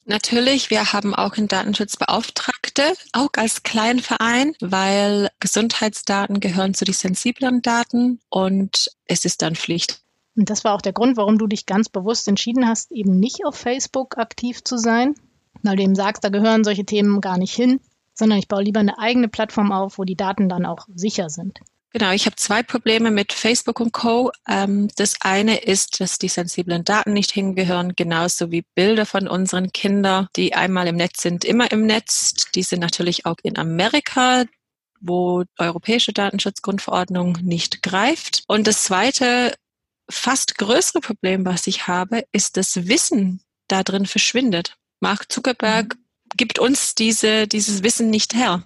Natürlich, 0.06 0.72
wir 0.72 0.94
haben 0.94 1.14
auch 1.14 1.38
einen 1.38 1.48
Datenschutzbeauftragte, 1.48 2.94
auch 3.14 3.30
als 3.38 3.64
Kleinverein, 3.64 4.56
weil 4.60 5.30
Gesundheitsdaten 5.40 6.40
gehören 6.40 6.74
zu 6.74 6.86
den 6.86 6.96
sensiblen 6.96 7.62
Daten 7.62 8.20
und 8.30 8.92
es 9.06 9.26
ist 9.26 9.44
dann 9.44 9.56
Pflicht. 9.56 10.02
Und 10.36 10.50
das 10.50 10.64
war 10.64 10.74
auch 10.74 10.82
der 10.82 10.94
Grund, 10.94 11.18
warum 11.18 11.38
du 11.38 11.46
dich 11.46 11.66
ganz 11.66 11.90
bewusst 11.90 12.28
entschieden 12.28 12.68
hast, 12.68 12.92
eben 12.92 13.20
nicht 13.20 13.46
auf 13.46 13.56
Facebook 13.56 14.18
aktiv 14.18 14.64
zu 14.64 14.78
sein, 14.78 15.14
weil 15.62 15.76
du 15.76 15.84
eben 15.84 15.96
sagst, 15.96 16.24
da 16.24 16.30
gehören 16.30 16.64
solche 16.64 16.86
Themen 16.86 17.22
gar 17.22 17.38
nicht 17.38 17.54
hin, 17.54 17.80
sondern 18.14 18.40
ich 18.40 18.48
baue 18.48 18.64
lieber 18.64 18.80
eine 18.80 18.98
eigene 18.98 19.28
Plattform 19.28 19.72
auf, 19.72 19.98
wo 19.98 20.04
die 20.04 20.16
Daten 20.16 20.50
dann 20.50 20.66
auch 20.66 20.88
sicher 20.96 21.30
sind. 21.30 21.60
Genau, 21.94 22.12
ich 22.12 22.26
habe 22.26 22.38
zwei 22.38 22.64
Probleme 22.64 23.12
mit 23.12 23.34
Facebook 23.34 23.82
und 23.82 23.92
Co. 23.92 24.32
Ähm, 24.48 24.88
das 24.96 25.16
eine 25.20 25.58
ist, 25.58 26.00
dass 26.00 26.18
die 26.18 26.30
sensiblen 26.30 26.86
Daten 26.86 27.12
nicht 27.12 27.32
hingehören, 27.32 27.96
genauso 27.96 28.50
wie 28.50 28.64
Bilder 28.76 29.06
von 29.06 29.28
unseren 29.28 29.74
Kindern, 29.74 30.30
die 30.38 30.54
einmal 30.54 30.88
im 30.88 30.96
Netz 30.96 31.22
sind, 31.22 31.44
immer 31.44 31.70
im 31.72 31.86
Netz. 31.86 32.46
Die 32.56 32.64
sind 32.64 32.80
natürlich 32.80 33.26
auch 33.26 33.36
in 33.44 33.58
Amerika, 33.58 34.46
wo 35.02 35.44
europäische 35.58 36.14
Datenschutzgrundverordnung 36.14 37.40
nicht 37.42 37.84
greift. 37.84 38.44
Und 38.48 38.68
das 38.68 38.86
zweite, 38.86 39.54
fast 40.10 40.58
größere 40.58 41.02
Problem, 41.02 41.44
was 41.46 41.68
ich 41.68 41.88
habe, 41.88 42.24
ist 42.32 42.56
das 42.56 42.88
Wissen 42.88 43.42
da 43.68 43.84
drin 43.84 44.06
verschwindet. 44.06 44.78
Mark 45.02 45.30
Zuckerberg 45.30 45.96
mhm. 45.96 46.00
gibt 46.38 46.58
uns 46.58 46.96
diese, 46.96 47.48
dieses 47.48 47.84
Wissen 47.84 48.10
nicht 48.10 48.34
her. 48.34 48.64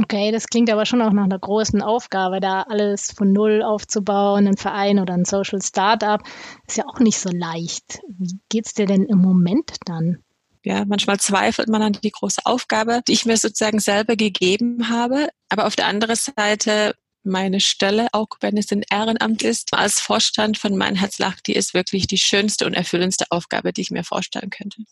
Okay, 0.00 0.30
das 0.30 0.46
klingt 0.46 0.70
aber 0.70 0.84
schon 0.84 1.00
auch 1.00 1.12
nach 1.12 1.24
einer 1.24 1.38
großen 1.38 1.80
Aufgabe, 1.80 2.40
da 2.40 2.62
alles 2.62 3.12
von 3.12 3.32
Null 3.32 3.62
aufzubauen, 3.62 4.46
ein 4.46 4.56
Verein 4.56 4.98
oder 4.98 5.14
ein 5.14 5.24
Social 5.24 5.62
Startup. 5.62 6.20
Ist 6.66 6.76
ja 6.76 6.84
auch 6.86 7.00
nicht 7.00 7.18
so 7.18 7.30
leicht. 7.30 8.00
Wie 8.08 8.38
geht's 8.48 8.74
dir 8.74 8.86
denn 8.86 9.04
im 9.04 9.18
Moment 9.18 9.76
dann? 9.86 10.18
Ja, 10.64 10.84
manchmal 10.84 11.20
zweifelt 11.20 11.68
man 11.68 11.80
an 11.80 11.92
die 12.02 12.10
große 12.10 12.40
Aufgabe, 12.44 13.00
die 13.06 13.12
ich 13.12 13.24
mir 13.24 13.36
sozusagen 13.36 13.78
selber 13.78 14.16
gegeben 14.16 14.88
habe. 14.90 15.28
Aber 15.48 15.66
auf 15.66 15.76
der 15.76 15.86
anderen 15.86 16.16
Seite 16.16 16.94
meine 17.22 17.60
Stelle, 17.60 18.08
auch 18.12 18.28
wenn 18.40 18.56
es 18.56 18.72
ein 18.72 18.82
Ehrenamt 18.90 19.42
ist, 19.42 19.72
als 19.72 20.00
Vorstand 20.00 20.58
von 20.58 20.76
Mein 20.76 20.96
Herz 20.96 21.18
lacht, 21.18 21.46
die 21.46 21.54
ist 21.54 21.74
wirklich 21.74 22.06
die 22.06 22.18
schönste 22.18 22.66
und 22.66 22.74
erfüllendste 22.74 23.26
Aufgabe, 23.30 23.72
die 23.72 23.82
ich 23.82 23.90
mir 23.90 24.04
vorstellen 24.04 24.50
könnte. 24.50 24.82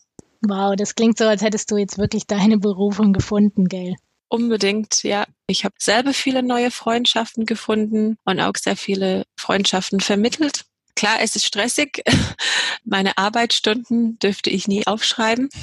Wow, 0.41 0.75
das 0.75 0.95
klingt 0.95 1.17
so, 1.17 1.25
als 1.25 1.41
hättest 1.41 1.71
du 1.71 1.77
jetzt 1.77 1.97
wirklich 1.97 2.27
deine 2.27 2.57
Berufung 2.57 3.13
gefunden, 3.13 3.65
gell? 3.65 3.95
Unbedingt, 4.27 5.03
ja. 5.03 5.25
Ich 5.47 5.63
habe 5.63 5.75
selber 5.79 6.13
viele 6.13 6.41
neue 6.41 6.71
Freundschaften 6.71 7.45
gefunden 7.45 8.17
und 8.25 8.39
auch 8.39 8.55
sehr 8.57 8.75
viele 8.75 9.25
Freundschaften 9.37 9.99
vermittelt. 9.99 10.65
Klar, 10.95 11.17
es 11.21 11.35
ist 11.35 11.45
stressig. 11.45 12.01
Meine 12.83 13.17
Arbeitsstunden 13.17 14.17
dürfte 14.19 14.49
ich 14.49 14.67
nie 14.67 14.87
aufschreiben. 14.87 15.49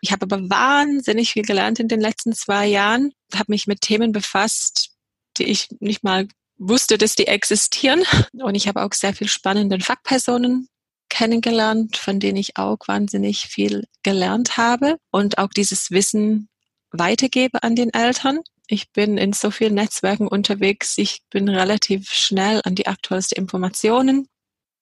Ich 0.00 0.12
habe 0.12 0.26
aber 0.26 0.48
wahnsinnig 0.48 1.32
viel 1.32 1.42
gelernt 1.42 1.80
in 1.80 1.88
den 1.88 2.00
letzten 2.00 2.32
zwei 2.32 2.66
Jahren, 2.66 3.10
habe 3.34 3.46
mich 3.48 3.66
mit 3.66 3.80
Themen 3.80 4.12
befasst, 4.12 4.90
die 5.38 5.42
ich 5.42 5.66
nicht 5.80 6.04
mal 6.04 6.28
wusste, 6.56 6.98
dass 6.98 7.16
die 7.16 7.26
existieren. 7.26 8.04
Und 8.32 8.54
ich 8.54 8.68
habe 8.68 8.82
auch 8.82 8.92
sehr 8.92 9.12
viel 9.12 9.28
spannende 9.28 9.80
Fachpersonen 9.80 10.68
kennengelernt, 11.08 11.96
von 11.96 12.20
denen 12.20 12.36
ich 12.36 12.56
auch 12.58 12.78
wahnsinnig 12.86 13.48
viel 13.48 13.86
gelernt 14.02 14.56
habe 14.56 14.98
und 15.10 15.38
auch 15.38 15.48
dieses 15.48 15.90
Wissen 15.90 16.48
weitergebe 16.90 17.62
an 17.62 17.76
den 17.76 17.92
Eltern. 17.92 18.40
Ich 18.66 18.90
bin 18.92 19.16
in 19.16 19.32
so 19.32 19.50
vielen 19.50 19.74
Netzwerken 19.74 20.28
unterwegs. 20.28 20.98
Ich 20.98 21.22
bin 21.30 21.48
relativ 21.48 22.10
schnell 22.10 22.60
an 22.64 22.74
die 22.74 22.86
aktuellsten 22.86 23.40
Informationen. 23.40 24.28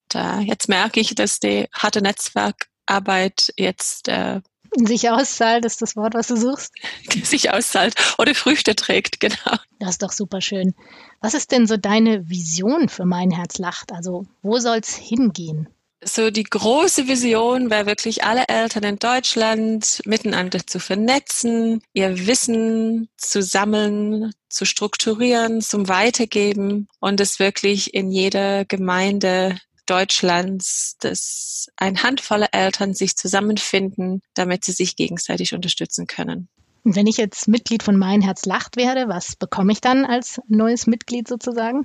Da 0.09 0.41
jetzt 0.41 0.69
merke 0.69 1.01
ich, 1.01 1.15
dass 1.15 1.41
die 1.41 1.67
harte 1.73 2.03
Netzwerkarbeit 2.03 3.53
jetzt 3.57 4.09
äh, 4.09 4.41
sich 4.75 5.09
auszahlt, 5.09 5.65
ist 5.65 5.81
das 5.83 5.97
Wort, 5.97 6.15
was 6.15 6.27
du 6.29 6.37
suchst? 6.37 6.73
sich 7.23 7.51
auszahlt 7.51 7.95
oder 8.19 8.35
Früchte 8.35 8.75
trägt, 8.75 9.21
genau. 9.21 9.57
Das 9.79 9.91
ist 9.91 10.03
doch 10.03 10.13
super 10.13 10.41
schön. 10.41 10.75
Was 11.21 11.35
ist 11.35 11.53
denn 11.53 11.67
so 11.67 11.77
deine 11.77 12.29
Vision 12.29 12.89
für 12.89 13.05
mein 13.05 13.31
Herz 13.31 13.59
lacht? 13.59 13.93
Also 13.93 14.27
wo 14.43 14.59
soll 14.59 14.79
es 14.79 14.95
hingehen? 14.95 15.69
So 16.07 16.31
die 16.31 16.45
große 16.45 17.09
Vision 17.09 17.71
wäre 17.71 17.87
wirklich 17.87 18.25
alle 18.25 18.49
Eltern 18.49 18.85
in 18.85 18.99
Deutschland 18.99 20.03
miteinander 20.05 20.67
zu 20.67 20.79
vernetzen, 20.79 21.83
ihr 21.93 22.27
Wissen 22.27 23.09
zu 23.17 23.43
sammeln, 23.43 24.33
zu 24.49 24.65
strukturieren, 24.65 25.61
zum 25.61 25.89
Weitergeben 25.89 26.89
und 27.01 27.21
es 27.21 27.39
wirklich 27.39 27.95
in 27.95 28.11
jeder 28.11 28.65
Gemeinde 28.65 29.59
Deutschlands, 29.87 30.97
dass 31.01 31.69
ein 31.77 32.03
Handvoller 32.03 32.49
Eltern 32.53 32.95
sich 32.95 33.17
zusammenfinden, 33.17 34.23
damit 34.35 34.65
sie 34.65 34.73
sich 34.73 34.97
gegenseitig 34.97 35.55
unterstützen 35.55 36.07
können. 36.07 36.49
Und 36.85 36.95
wenn 36.95 37.07
ich 37.07 37.17
jetzt 37.17 37.49
Mitglied 37.49 37.83
von 37.83 37.97
Mein 37.97 38.21
Herz 38.21 38.47
lacht 38.47 38.77
werde, 38.77 39.09
was 39.09 39.35
bekomme 39.35 39.73
ich 39.73 39.81
dann 39.81 40.05
als 40.05 40.41
neues 40.47 40.87
Mitglied 40.87 41.27
sozusagen? 41.27 41.85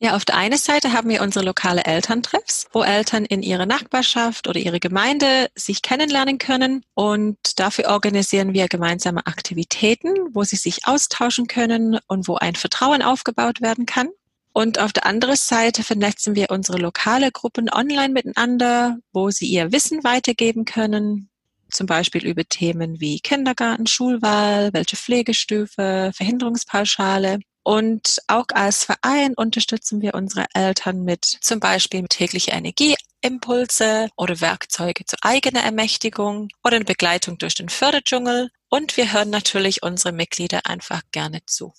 Ja, 0.00 0.14
auf 0.14 0.24
der 0.24 0.36
einen 0.36 0.58
Seite 0.58 0.92
haben 0.92 1.08
wir 1.08 1.22
unsere 1.22 1.44
lokale 1.44 1.84
Elterntreffs, 1.84 2.68
wo 2.72 2.84
Eltern 2.84 3.24
in 3.24 3.42
ihrer 3.42 3.66
Nachbarschaft 3.66 4.46
oder 4.46 4.60
ihre 4.60 4.78
Gemeinde 4.78 5.48
sich 5.56 5.82
kennenlernen 5.82 6.38
können. 6.38 6.84
Und 6.94 7.36
dafür 7.58 7.88
organisieren 7.88 8.54
wir 8.54 8.68
gemeinsame 8.68 9.26
Aktivitäten, 9.26 10.14
wo 10.32 10.44
sie 10.44 10.54
sich 10.54 10.86
austauschen 10.86 11.48
können 11.48 11.98
und 12.06 12.28
wo 12.28 12.36
ein 12.36 12.54
Vertrauen 12.54 13.02
aufgebaut 13.02 13.60
werden 13.60 13.86
kann. 13.86 14.08
Und 14.52 14.78
auf 14.78 14.92
der 14.92 15.04
anderen 15.04 15.36
Seite 15.36 15.82
vernetzen 15.82 16.36
wir 16.36 16.50
unsere 16.50 16.78
lokale 16.78 17.32
Gruppen 17.32 17.68
online 17.68 18.12
miteinander, 18.12 18.98
wo 19.12 19.30
sie 19.30 19.46
ihr 19.46 19.72
Wissen 19.72 20.04
weitergeben 20.04 20.64
können, 20.64 21.28
zum 21.72 21.86
Beispiel 21.86 22.24
über 22.24 22.44
Themen 22.44 23.00
wie 23.00 23.18
Kindergarten, 23.18 23.88
Schulwahl, 23.88 24.72
welche 24.72 24.96
Pflegestufe, 24.96 26.12
Verhinderungspauschale. 26.14 27.40
Und 27.68 28.22
auch 28.28 28.46
als 28.54 28.84
Verein 28.84 29.34
unterstützen 29.34 30.00
wir 30.00 30.14
unsere 30.14 30.46
Eltern 30.54 31.04
mit 31.04 31.26
zum 31.26 31.60
Beispiel 31.60 32.06
tägliche 32.08 32.52
Energieimpulse 32.52 34.08
oder 34.16 34.40
Werkzeuge 34.40 35.04
zur 35.04 35.18
eigenen 35.20 35.62
Ermächtigung 35.62 36.48
oder 36.64 36.76
eine 36.76 36.86
Begleitung 36.86 37.36
durch 37.36 37.56
den 37.56 37.68
Förderdschungel. 37.68 38.48
Und 38.70 38.96
wir 38.96 39.12
hören 39.12 39.28
natürlich 39.28 39.82
unsere 39.82 40.14
Mitglieder 40.14 40.64
einfach 40.64 41.02
gerne 41.12 41.40
zu. 41.44 41.74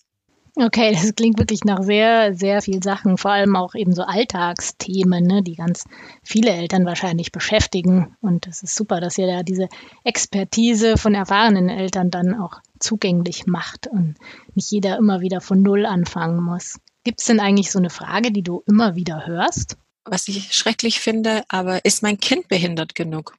Okay, 0.61 0.91
das 0.93 1.15
klingt 1.15 1.39
wirklich 1.39 1.63
nach 1.63 1.81
sehr, 1.81 2.35
sehr 2.35 2.61
viel 2.61 2.83
Sachen, 2.83 3.17
vor 3.17 3.31
allem 3.31 3.55
auch 3.55 3.75
eben 3.75 3.93
so 3.93 4.03
Alltagsthemen, 4.03 5.25
ne, 5.25 5.41
die 5.41 5.55
ganz 5.55 5.85
viele 6.21 6.51
Eltern 6.51 6.85
wahrscheinlich 6.85 7.31
beschäftigen. 7.31 8.15
Und 8.21 8.45
es 8.47 8.61
ist 8.61 8.75
super, 8.75 8.99
dass 8.99 9.17
ihr 9.17 9.27
da 9.27 9.43
diese 9.43 9.69
Expertise 10.03 10.97
von 10.97 11.15
erfahrenen 11.15 11.69
Eltern 11.69 12.11
dann 12.11 12.35
auch 12.35 12.59
zugänglich 12.79 13.45
macht 13.47 13.87
und 13.87 14.15
nicht 14.53 14.69
jeder 14.71 14.97
immer 14.97 15.21
wieder 15.21 15.39
von 15.41 15.61
Null 15.61 15.85
anfangen 15.85 16.43
muss. 16.43 16.79
Gibt 17.03 17.21
es 17.21 17.27
denn 17.27 17.39
eigentlich 17.39 17.71
so 17.71 17.79
eine 17.79 17.89
Frage, 17.89 18.31
die 18.31 18.43
du 18.43 18.63
immer 18.67 18.95
wieder 18.95 19.25
hörst? 19.25 19.77
Was 20.03 20.27
ich 20.27 20.53
schrecklich 20.53 20.99
finde, 20.99 21.43
aber 21.47 21.85
ist 21.85 22.03
mein 22.03 22.19
Kind 22.19 22.47
behindert 22.47 22.95
genug? 22.95 23.35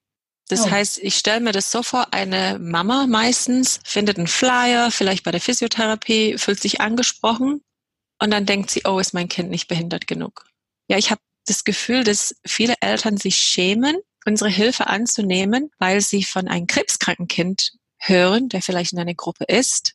Das 0.50 0.66
oh. 0.66 0.70
heißt, 0.70 0.98
ich 0.98 1.16
stelle 1.16 1.40
mir 1.40 1.52
das 1.52 1.70
so 1.70 1.82
vor, 1.82 2.12
eine 2.12 2.58
Mama 2.58 3.06
meistens 3.06 3.78
findet 3.84 4.18
einen 4.18 4.26
Flyer, 4.26 4.90
vielleicht 4.90 5.22
bei 5.24 5.30
der 5.30 5.40
Physiotherapie, 5.40 6.38
fühlt 6.38 6.60
sich 6.60 6.80
angesprochen 6.80 7.62
und 8.20 8.30
dann 8.30 8.46
denkt 8.46 8.70
sie, 8.70 8.82
oh, 8.84 8.98
ist 8.98 9.14
mein 9.14 9.28
Kind 9.28 9.50
nicht 9.50 9.68
behindert 9.68 10.06
genug. 10.06 10.44
Ja, 10.88 10.98
ich 10.98 11.10
habe 11.12 11.20
das 11.46 11.62
Gefühl, 11.62 12.02
dass 12.02 12.34
viele 12.44 12.74
Eltern 12.80 13.16
sich 13.16 13.36
schämen, 13.36 13.96
unsere 14.26 14.50
Hilfe 14.50 14.88
anzunehmen, 14.88 15.70
weil 15.78 16.00
sie 16.00 16.24
von 16.24 16.48
einem 16.48 16.66
krebskranken 16.66 17.28
Kind 17.28 17.72
hören, 17.98 18.48
der 18.48 18.60
vielleicht 18.60 18.92
in 18.92 18.98
einer 18.98 19.14
Gruppe 19.14 19.44
ist. 19.44 19.94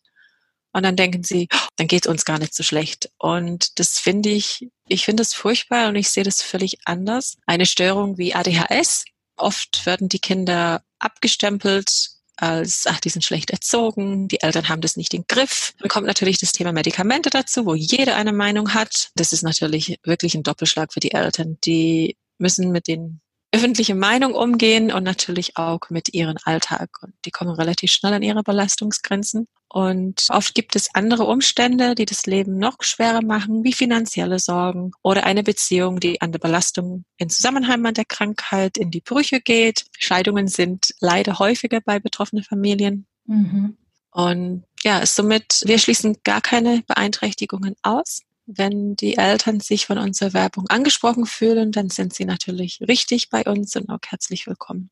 Und 0.72 0.84
dann 0.84 0.96
denken 0.96 1.24
sie, 1.24 1.48
oh, 1.54 1.68
dann 1.76 1.88
geht 1.88 2.06
es 2.06 2.12
uns 2.12 2.26
gar 2.26 2.39
nicht 2.39 2.54
so 2.54 2.63
schlecht. 2.63 3.10
Und 3.18 3.80
das 3.80 4.00
finde 4.00 4.30
ich, 4.30 4.68
ich 4.88 5.06
finde 5.06 5.22
es 5.22 5.34
furchtbar 5.34 5.89
und 5.89 5.96
ich 5.96 6.10
sehe 6.10 6.24
das 6.24 6.41
völlig 6.41 6.80
anders. 6.86 7.38
Eine 7.46 7.65
Störung 7.65 8.18
wie 8.18 8.34
ADHS 8.36 9.06
Oft 9.38 9.86
werden 9.86 10.10
die 10.10 10.19
Kinder 10.19 10.82
abgestempelt 11.00 12.15
als, 12.38 12.86
ach, 12.88 13.00
die 13.00 13.10
sind 13.10 13.24
schlecht 13.24 13.52
erzogen, 13.52 14.28
die 14.28 14.41
Eltern 14.41 14.67
haben 14.67 14.82
das 14.82 14.98
nicht 14.98 15.13
im 15.13 15.26
Griff. 15.28 15.74
Dann 15.80 15.89
kommt 15.89 16.08
natürlich 16.08 16.38
das 16.38 16.52
Thema 16.52 16.71
Medikamente 16.71 17.30
dazu, 17.30 17.65
wo 17.65 17.76
jeder 17.76 18.15
eine 18.15 18.34
Meinung 18.34 18.74
hat. 18.74 19.10
Das 19.15 19.32
ist 19.32 19.43
natürlich 19.43 20.00
wirklich 20.04 20.36
ein 20.36 20.43
Doppelschlag 20.43 20.91
für 20.91 21.00
die 21.00 21.13
Eltern. 21.13 21.58
Die 21.63 22.17
müssen 22.38 22.71
mit 22.71 22.88
den 22.88 23.21
öffentlichen 23.54 23.98
Meinung 23.98 24.34
umgehen 24.34 24.91
und 24.91 25.04
natürlich 25.04 25.56
auch 25.56 25.80
mit 25.89 26.13
ihrem 26.13 26.36
Alltag. 26.43 26.89
Und 27.02 27.13
die 27.24 27.32
kommen 27.32 27.52
relativ 27.52 27.91
schnell 27.91 28.13
an 28.13 28.24
ihre 28.24 28.43
Belastungsgrenzen. 28.43 29.48
Und 29.67 30.28
oft 30.30 30.56
gibt 30.56 30.75
es 30.75 30.93
andere 30.93 31.25
Umstände, 31.25 31.95
die 31.95 32.06
das 32.06 32.25
Leben 32.25 32.58
noch 32.58 32.78
schwerer 32.82 33.21
machen, 33.21 33.63
wie 33.63 33.73
finanzielle 33.73 34.39
Sorgen 34.39 34.91
oder 35.01 35.25
eine 35.25 35.43
Beziehung, 35.43 35.99
die 35.99 36.21
an 36.21 36.32
der 36.32 36.39
Belastung 36.39 37.04
in 37.17 37.30
Zusammenhang 37.30 37.82
mit 37.82 37.97
der 37.97 38.06
Krankheit 38.06 38.78
in 38.78 38.91
die 38.91 39.01
Brüche 39.01 39.41
geht. 39.41 39.86
Scheidungen 39.97 40.47
sind 40.47 40.93
leider 40.99 41.39
häufiger 41.39 41.82
bei 41.82 41.99
betroffenen 41.99 42.43
Familien. 42.43 43.06
Mhm. 43.25 43.78
Und 44.12 44.63
ja, 44.84 45.06
somit, 45.06 45.63
wir 45.65 45.78
schließen 45.78 46.17
gar 46.23 46.41
keine 46.41 46.84
Beeinträchtigungen 46.88 47.75
aus. 47.82 48.21
Wenn 48.45 48.95
die 48.95 49.17
Eltern 49.17 49.60
sich 49.60 49.88
von 49.88 49.97
unserer 49.97 50.34
Werbung 50.34 50.67
angesprochen 50.69 51.25
fühlen, 51.25 51.71
dann 51.71 51.89
sind 51.89 52.13
sie 52.13 52.25
natürlich 52.25 52.80
richtig 52.88 53.30
bei 53.30 53.43
uns 53.43 53.75
und 53.75 53.89
auch 53.89 53.99
herzlich 54.08 54.45
willkommen. 54.45 54.89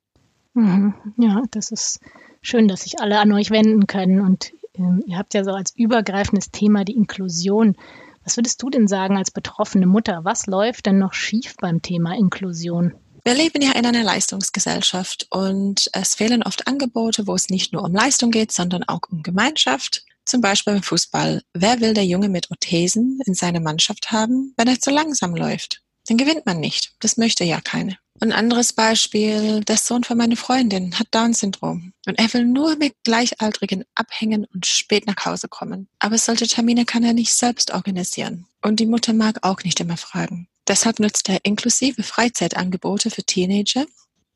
Mhm. 0.55 0.93
Ja, 1.17 1.43
das 1.51 1.71
ist 1.71 1.99
schön, 2.41 2.67
dass 2.67 2.81
sich 2.81 2.99
alle 2.99 3.19
an 3.19 3.31
euch 3.31 3.51
wenden 3.51 3.87
können 3.87 4.21
und 4.21 4.51
ähm, 4.77 5.03
ihr 5.05 5.17
habt 5.17 5.33
ja 5.33 5.43
so 5.43 5.51
als 5.51 5.75
übergreifendes 5.75 6.51
Thema 6.51 6.83
die 6.85 6.95
Inklusion. 6.95 7.75
Was 8.23 8.37
würdest 8.37 8.61
du 8.61 8.69
denn 8.69 8.87
sagen 8.87 9.17
als 9.17 9.31
betroffene 9.31 9.85
Mutter? 9.85 10.21
Was 10.23 10.45
läuft 10.47 10.85
denn 10.85 10.97
noch 10.97 11.13
schief 11.13 11.55
beim 11.59 11.81
Thema 11.81 12.15
Inklusion? 12.15 12.93
Wir 13.25 13.35
leben 13.35 13.61
ja 13.61 13.71
in 13.71 13.85
einer 13.85 14.03
Leistungsgesellschaft 14.03 15.27
und 15.29 15.89
es 15.93 16.15
fehlen 16.15 16.43
oft 16.43 16.67
Angebote, 16.67 17.25
wo 17.25 17.35
es 17.35 17.49
nicht 17.49 17.71
nur 17.71 17.83
um 17.83 17.93
Leistung 17.93 18.31
geht, 18.31 18.51
sondern 18.51 18.83
auch 18.83 19.01
um 19.09 19.23
Gemeinschaft. 19.23 20.03
Zum 20.25 20.41
Beispiel 20.41 20.73
im 20.73 20.83
Fußball. 20.83 21.41
Wer 21.53 21.81
will 21.81 21.93
der 21.93 22.05
Junge 22.05 22.29
mit 22.29 22.49
Orthesen 22.49 23.19
in 23.25 23.33
seiner 23.33 23.59
Mannschaft 23.59 24.11
haben, 24.11 24.53
wenn 24.57 24.67
er 24.67 24.79
zu 24.79 24.89
langsam 24.89 25.35
läuft? 25.35 25.82
Dann 26.07 26.17
gewinnt 26.17 26.45
man 26.45 26.59
nicht. 26.59 26.93
Das 26.99 27.17
möchte 27.17 27.43
ja 27.43 27.61
keine. 27.61 27.97
Ein 28.19 28.31
anderes 28.31 28.73
Beispiel, 28.73 29.61
der 29.61 29.77
Sohn 29.77 30.03
von 30.03 30.17
meiner 30.17 30.37
Freundin 30.37 30.97
hat 30.97 31.07
Down-Syndrom 31.11 31.93
und 32.05 32.19
er 32.19 32.33
will 32.33 32.45
nur 32.45 32.75
mit 32.77 32.93
Gleichaltrigen 33.03 33.83
abhängen 33.95 34.45
und 34.53 34.65
spät 34.65 35.07
nach 35.07 35.25
Hause 35.25 35.47
kommen. 35.47 35.89
Aber 35.99 36.17
solche 36.17 36.47
Termine 36.47 36.85
kann 36.85 37.03
er 37.03 37.13
nicht 37.13 37.33
selbst 37.33 37.73
organisieren 37.73 38.45
und 38.61 38.79
die 38.79 38.85
Mutter 38.85 39.13
mag 39.13 39.39
auch 39.41 39.63
nicht 39.63 39.79
immer 39.79 39.97
fragen. 39.97 40.47
Deshalb 40.67 40.99
nutzt 40.99 41.27
er 41.27 41.43
inklusive 41.43 42.03
Freizeitangebote 42.03 43.09
für 43.09 43.23
Teenager. 43.23 43.85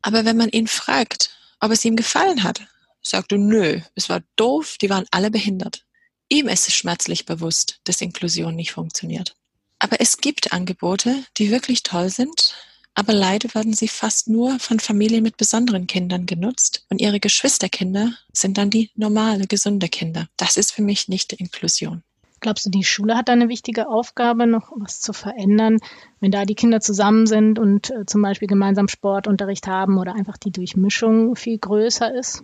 Aber 0.01 0.25
wenn 0.25 0.37
man 0.37 0.49
ihn 0.49 0.67
fragt, 0.67 1.37
ob 1.59 1.71
es 1.71 1.85
ihm 1.85 1.95
gefallen 1.95 2.43
hat, 2.43 2.61
sagt 3.01 3.31
er, 3.31 3.37
nö, 3.37 3.79
es 3.95 4.09
war 4.09 4.21
doof, 4.35 4.77
die 4.81 4.89
waren 4.89 5.05
alle 5.11 5.31
behindert. 5.31 5.85
Ihm 6.29 6.49
ist 6.49 6.67
es 6.67 6.75
schmerzlich 6.75 7.25
bewusst, 7.25 7.79
dass 7.85 8.01
Inklusion 8.01 8.55
nicht 8.55 8.71
funktioniert. 8.71 9.35
Aber 9.79 10.01
es 10.01 10.17
gibt 10.17 10.53
Angebote, 10.53 11.23
die 11.37 11.51
wirklich 11.51 11.83
toll 11.83 12.09
sind, 12.09 12.55
aber 12.95 13.13
leider 13.13 13.53
werden 13.53 13.73
sie 13.73 13.87
fast 13.87 14.27
nur 14.27 14.59
von 14.59 14.79
Familien 14.79 15.21
mit 15.21 15.37
besonderen 15.37 15.85
Kindern 15.85 16.25
genutzt 16.25 16.83
und 16.89 16.99
ihre 16.99 17.19
Geschwisterkinder 17.19 18.13
sind 18.33 18.57
dann 18.57 18.71
die 18.71 18.89
normale, 18.95 19.45
gesunde 19.45 19.87
Kinder. 19.87 20.27
Das 20.35 20.57
ist 20.57 20.71
für 20.71 20.81
mich 20.81 21.07
nicht 21.07 21.33
Inklusion. 21.33 22.01
Glaubst 22.39 22.65
du, 22.65 22.69
die 22.69 22.83
Schule 22.83 23.15
hat 23.15 23.29
da 23.29 23.33
eine 23.33 23.49
wichtige 23.49 23.87
Aufgabe, 23.87 24.47
noch 24.47 24.71
was 24.75 24.99
zu 24.99 25.13
verändern, 25.13 25.77
wenn 26.19 26.31
da 26.31 26.45
die 26.45 26.55
Kinder 26.55 26.81
zusammen 26.81 27.27
sind 27.27 27.59
und 27.59 27.91
äh, 27.91 28.05
zum 28.05 28.21
Beispiel 28.21 28.47
gemeinsam 28.47 28.87
Sportunterricht 28.87 29.67
haben 29.67 29.97
oder 29.97 30.13
einfach 30.13 30.37
die 30.37 30.51
Durchmischung 30.51 31.35
viel 31.35 31.57
größer 31.57 32.13
ist? 32.13 32.43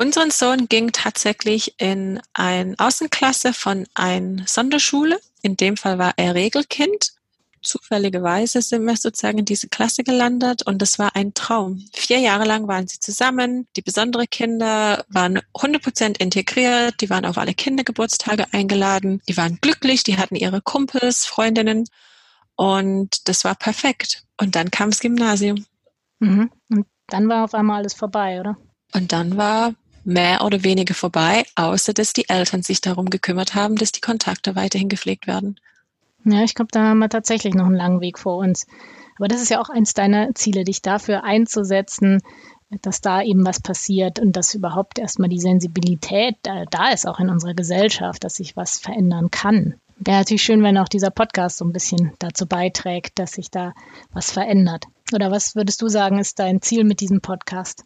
Unseren 0.00 0.30
Sohn 0.30 0.66
ging 0.68 0.92
tatsächlich 0.92 1.74
in 1.78 2.20
eine 2.32 2.74
Außenklasse 2.78 3.52
von 3.52 3.86
einer 3.94 4.46
Sonderschule. 4.46 5.20
In 5.42 5.56
dem 5.56 5.76
Fall 5.76 5.98
war 5.98 6.14
er 6.16 6.34
Regelkind 6.34 7.12
zufälligerweise 7.62 8.62
sind 8.62 8.84
wir 8.84 8.96
sozusagen 8.96 9.38
in 9.38 9.44
diese 9.44 9.68
Klasse 9.68 10.02
gelandet 10.02 10.62
und 10.66 10.80
das 10.80 10.98
war 10.98 11.14
ein 11.14 11.34
Traum. 11.34 11.84
Vier 11.92 12.18
Jahre 12.18 12.44
lang 12.44 12.68
waren 12.68 12.88
sie 12.88 13.00
zusammen. 13.00 13.66
Die 13.76 13.82
besonderen 13.82 14.28
Kinder 14.30 15.04
waren 15.08 15.40
100% 15.54 16.18
integriert. 16.18 17.00
Die 17.00 17.10
waren 17.10 17.26
auf 17.26 17.38
alle 17.38 17.54
Kindergeburtstage 17.54 18.46
eingeladen. 18.52 19.20
Die 19.28 19.36
waren 19.36 19.58
glücklich. 19.60 20.02
Die 20.02 20.16
hatten 20.16 20.36
ihre 20.36 20.60
Kumpels, 20.62 21.26
Freundinnen 21.26 21.86
und 22.56 23.28
das 23.28 23.44
war 23.44 23.54
perfekt. 23.54 24.24
Und 24.38 24.54
dann 24.56 24.70
kam 24.70 24.90
das 24.90 25.00
Gymnasium. 25.00 25.64
Mhm. 26.18 26.50
Und 26.70 26.86
dann 27.08 27.28
war 27.28 27.44
auf 27.44 27.54
einmal 27.54 27.78
alles 27.78 27.94
vorbei, 27.94 28.40
oder? 28.40 28.56
Und 28.92 29.12
dann 29.12 29.36
war 29.36 29.74
mehr 30.04 30.44
oder 30.44 30.62
weniger 30.62 30.94
vorbei, 30.94 31.44
außer 31.56 31.92
dass 31.92 32.12
die 32.12 32.28
Eltern 32.28 32.62
sich 32.62 32.80
darum 32.80 33.10
gekümmert 33.10 33.54
haben, 33.54 33.76
dass 33.76 33.92
die 33.92 34.00
Kontakte 34.00 34.56
weiterhin 34.56 34.88
gepflegt 34.88 35.26
werden. 35.26 35.58
Ja, 36.24 36.42
ich 36.42 36.54
glaube, 36.54 36.70
da 36.72 36.84
haben 36.84 36.98
wir 36.98 37.08
tatsächlich 37.08 37.54
noch 37.54 37.66
einen 37.66 37.76
langen 37.76 38.00
Weg 38.00 38.18
vor 38.18 38.36
uns. 38.36 38.66
Aber 39.18 39.28
das 39.28 39.42
ist 39.42 39.50
ja 39.50 39.60
auch 39.60 39.68
eins 39.68 39.94
deiner 39.94 40.34
Ziele, 40.34 40.64
dich 40.64 40.82
dafür 40.82 41.24
einzusetzen, 41.24 42.20
dass 42.82 43.00
da 43.00 43.22
eben 43.22 43.44
was 43.44 43.60
passiert 43.60 44.18
und 44.18 44.36
dass 44.36 44.54
überhaupt 44.54 44.98
erstmal 44.98 45.28
die 45.28 45.40
Sensibilität 45.40 46.36
da, 46.42 46.64
da 46.70 46.90
ist, 46.90 47.06
auch 47.06 47.18
in 47.18 47.28
unserer 47.28 47.54
Gesellschaft, 47.54 48.22
dass 48.22 48.36
sich 48.36 48.56
was 48.56 48.78
verändern 48.78 49.30
kann. 49.30 49.74
Wäre 49.96 50.18
natürlich 50.18 50.42
schön, 50.42 50.62
wenn 50.62 50.78
auch 50.78 50.88
dieser 50.88 51.10
Podcast 51.10 51.58
so 51.58 51.64
ein 51.64 51.72
bisschen 51.72 52.12
dazu 52.18 52.46
beiträgt, 52.46 53.18
dass 53.18 53.32
sich 53.32 53.50
da 53.50 53.74
was 54.12 54.30
verändert. 54.30 54.86
Oder 55.12 55.30
was 55.30 55.56
würdest 55.56 55.82
du 55.82 55.88
sagen, 55.88 56.18
ist 56.18 56.38
dein 56.38 56.62
Ziel 56.62 56.84
mit 56.84 57.00
diesem 57.00 57.20
Podcast? 57.20 57.84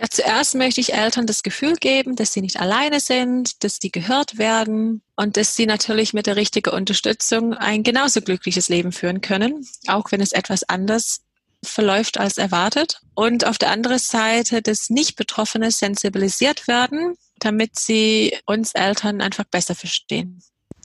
Ja, 0.00 0.06
zuerst 0.08 0.54
möchte 0.54 0.80
ich 0.80 0.94
Eltern 0.94 1.26
das 1.26 1.42
Gefühl 1.42 1.74
geben, 1.74 2.14
dass 2.14 2.32
sie 2.32 2.40
nicht 2.40 2.60
alleine 2.60 3.00
sind, 3.00 3.64
dass 3.64 3.80
die 3.80 3.90
gehört 3.90 4.38
werden 4.38 5.02
und 5.16 5.36
dass 5.36 5.56
sie 5.56 5.66
natürlich 5.66 6.14
mit 6.14 6.28
der 6.28 6.36
richtigen 6.36 6.70
Unterstützung 6.70 7.52
ein 7.54 7.82
genauso 7.82 8.20
glückliches 8.20 8.68
Leben 8.68 8.92
führen 8.92 9.22
können, 9.22 9.66
auch 9.88 10.12
wenn 10.12 10.20
es 10.20 10.30
etwas 10.30 10.62
anders 10.62 11.22
verläuft 11.64 12.16
als 12.16 12.38
erwartet. 12.38 13.00
Und 13.16 13.44
auf 13.44 13.58
der 13.58 13.72
anderen 13.72 13.98
Seite, 13.98 14.62
dass 14.62 14.88
Nicht-Betroffene 14.88 15.72
sensibilisiert 15.72 16.68
werden, 16.68 17.16
damit 17.40 17.76
sie 17.76 18.38
uns 18.46 18.74
Eltern 18.74 19.20
einfach 19.20 19.46
besser 19.50 19.74
verstehen. 19.74 20.40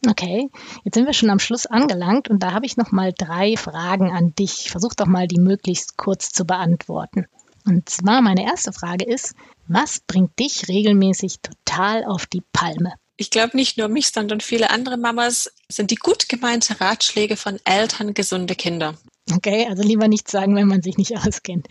Okay, 0.09 0.49
jetzt 0.85 0.95
sind 0.95 1.05
wir 1.05 1.13
schon 1.13 1.29
am 1.29 1.37
Schluss 1.37 1.67
angelangt 1.67 2.29
und 2.29 2.41
da 2.41 2.51
habe 2.53 2.65
ich 2.65 2.77
noch 2.77 2.91
mal 2.91 3.13
drei 3.15 3.57
Fragen 3.57 4.11
an 4.11 4.33
dich. 4.33 4.71
Versuch 4.71 4.95
doch 4.95 5.05
mal, 5.05 5.27
die 5.27 5.39
möglichst 5.39 5.97
kurz 5.97 6.31
zu 6.31 6.45
beantworten. 6.45 7.27
Und 7.65 7.89
zwar 7.89 8.21
meine 8.21 8.43
erste 8.43 8.73
Frage 8.73 9.05
ist, 9.05 9.35
was 9.67 9.99
bringt 9.99 10.37
dich 10.39 10.67
regelmäßig 10.67 11.39
total 11.41 12.03
auf 12.05 12.25
die 12.25 12.43
Palme? 12.51 12.93
Ich 13.15 13.29
glaube 13.29 13.55
nicht 13.55 13.77
nur 13.77 13.87
mich, 13.87 14.09
sondern 14.09 14.41
viele 14.41 14.69
andere 14.71 14.97
Mamas 14.97 15.51
sind 15.69 15.91
die 15.91 15.95
gut 15.95 16.27
gemeinte 16.29 16.81
Ratschläge 16.81 17.37
von 17.37 17.59
Eltern 17.63 18.13
gesunde 18.13 18.55
Kinder. 18.55 18.95
Okay, 19.31 19.67
also 19.69 19.83
lieber 19.83 20.07
nichts 20.07 20.31
sagen, 20.31 20.55
wenn 20.55 20.67
man 20.67 20.81
sich 20.81 20.97
nicht 20.97 21.15
auskennt. 21.25 21.67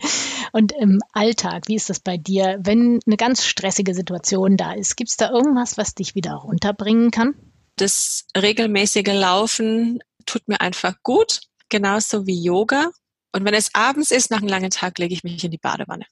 Und 0.51 0.71
im 0.71 0.99
Alltag, 1.11 1.67
wie 1.67 1.75
ist 1.75 1.89
das 1.89 1.99
bei 1.99 2.17
dir, 2.17 2.59
wenn 2.61 2.99
eine 3.05 3.17
ganz 3.17 3.45
stressige 3.45 3.93
Situation 3.93 4.57
da 4.57 4.73
ist? 4.73 4.95
Gibt 4.95 5.11
es 5.11 5.17
da 5.17 5.29
irgendwas, 5.29 5.77
was 5.77 5.93
dich 5.95 6.15
wieder 6.15 6.33
runterbringen 6.33 7.11
kann? 7.11 7.35
Das 7.75 8.25
regelmäßige 8.37 9.13
Laufen 9.13 9.99
tut 10.25 10.47
mir 10.47 10.61
einfach 10.61 10.95
gut, 11.03 11.41
genauso 11.69 12.25
wie 12.25 12.41
Yoga. 12.41 12.91
Und 13.33 13.45
wenn 13.45 13.53
es 13.53 13.73
abends 13.73 14.11
ist, 14.11 14.31
nach 14.31 14.37
einem 14.37 14.47
langen 14.47 14.69
Tag, 14.69 14.99
lege 14.99 15.13
ich 15.13 15.23
mich 15.23 15.43
in 15.43 15.51
die 15.51 15.57
Badewanne. 15.57 16.05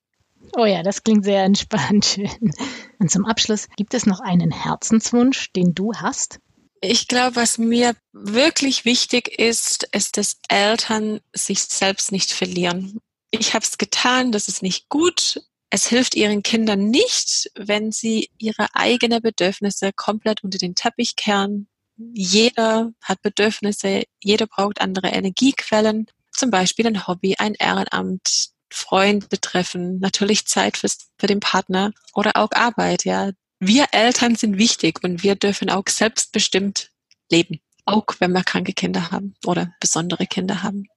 Oh 0.57 0.65
ja, 0.65 0.83
das 0.83 1.03
klingt 1.03 1.23
sehr 1.23 1.43
entspannt. 1.43 2.19
Und 2.99 3.11
zum 3.11 3.25
Abschluss, 3.25 3.67
gibt 3.77 3.93
es 3.93 4.05
noch 4.05 4.19
einen 4.19 4.51
Herzenswunsch, 4.51 5.51
den 5.53 5.73
du 5.73 5.93
hast? 5.93 6.39
Ich 6.81 7.07
glaube, 7.07 7.35
was 7.35 7.59
mir 7.59 7.95
wirklich 8.11 8.85
wichtig 8.85 9.39
ist, 9.39 9.87
ist, 9.91 10.17
dass 10.17 10.37
Eltern 10.49 11.19
sich 11.31 11.61
selbst 11.61 12.11
nicht 12.11 12.33
verlieren. 12.33 12.99
Ich 13.29 13.53
habe 13.53 13.63
es 13.63 13.77
getan, 13.77 14.31
das 14.31 14.47
ist 14.47 14.63
nicht 14.63 14.89
gut. 14.89 15.41
Es 15.69 15.87
hilft 15.87 16.15
ihren 16.15 16.41
Kindern 16.41 16.89
nicht, 16.89 17.51
wenn 17.55 17.91
sie 17.91 18.31
ihre 18.39 18.67
eigenen 18.73 19.21
Bedürfnisse 19.21 19.91
komplett 19.95 20.43
unter 20.43 20.57
den 20.57 20.73
Teppich 20.73 21.15
kehren. 21.15 21.67
Jeder 21.97 22.91
hat 23.01 23.21
Bedürfnisse, 23.21 24.03
jeder 24.19 24.47
braucht 24.47 24.81
andere 24.81 25.09
Energiequellen 25.09 26.07
zum 26.31 26.51
Beispiel 26.51 26.87
ein 26.87 27.07
Hobby, 27.07 27.35
ein 27.37 27.55
Ehrenamt, 27.55 28.49
Freund 28.69 29.29
betreffen, 29.29 29.99
natürlich 29.99 30.47
Zeit 30.47 30.77
für, 30.77 30.87
für 31.17 31.27
den 31.27 31.39
Partner 31.39 31.91
oder 32.13 32.31
auch 32.35 32.51
Arbeit, 32.51 33.05
ja. 33.05 33.31
Wir 33.59 33.87
Eltern 33.91 34.35
sind 34.35 34.57
wichtig 34.57 35.03
und 35.03 35.23
wir 35.23 35.35
dürfen 35.35 35.69
auch 35.69 35.87
selbstbestimmt 35.87 36.89
leben, 37.29 37.59
auch 37.85 38.05
wenn 38.19 38.31
wir 38.31 38.43
kranke 38.43 38.73
Kinder 38.73 39.11
haben 39.11 39.35
oder 39.45 39.73
besondere 39.79 40.25
Kinder 40.25 40.63
haben. 40.63 40.87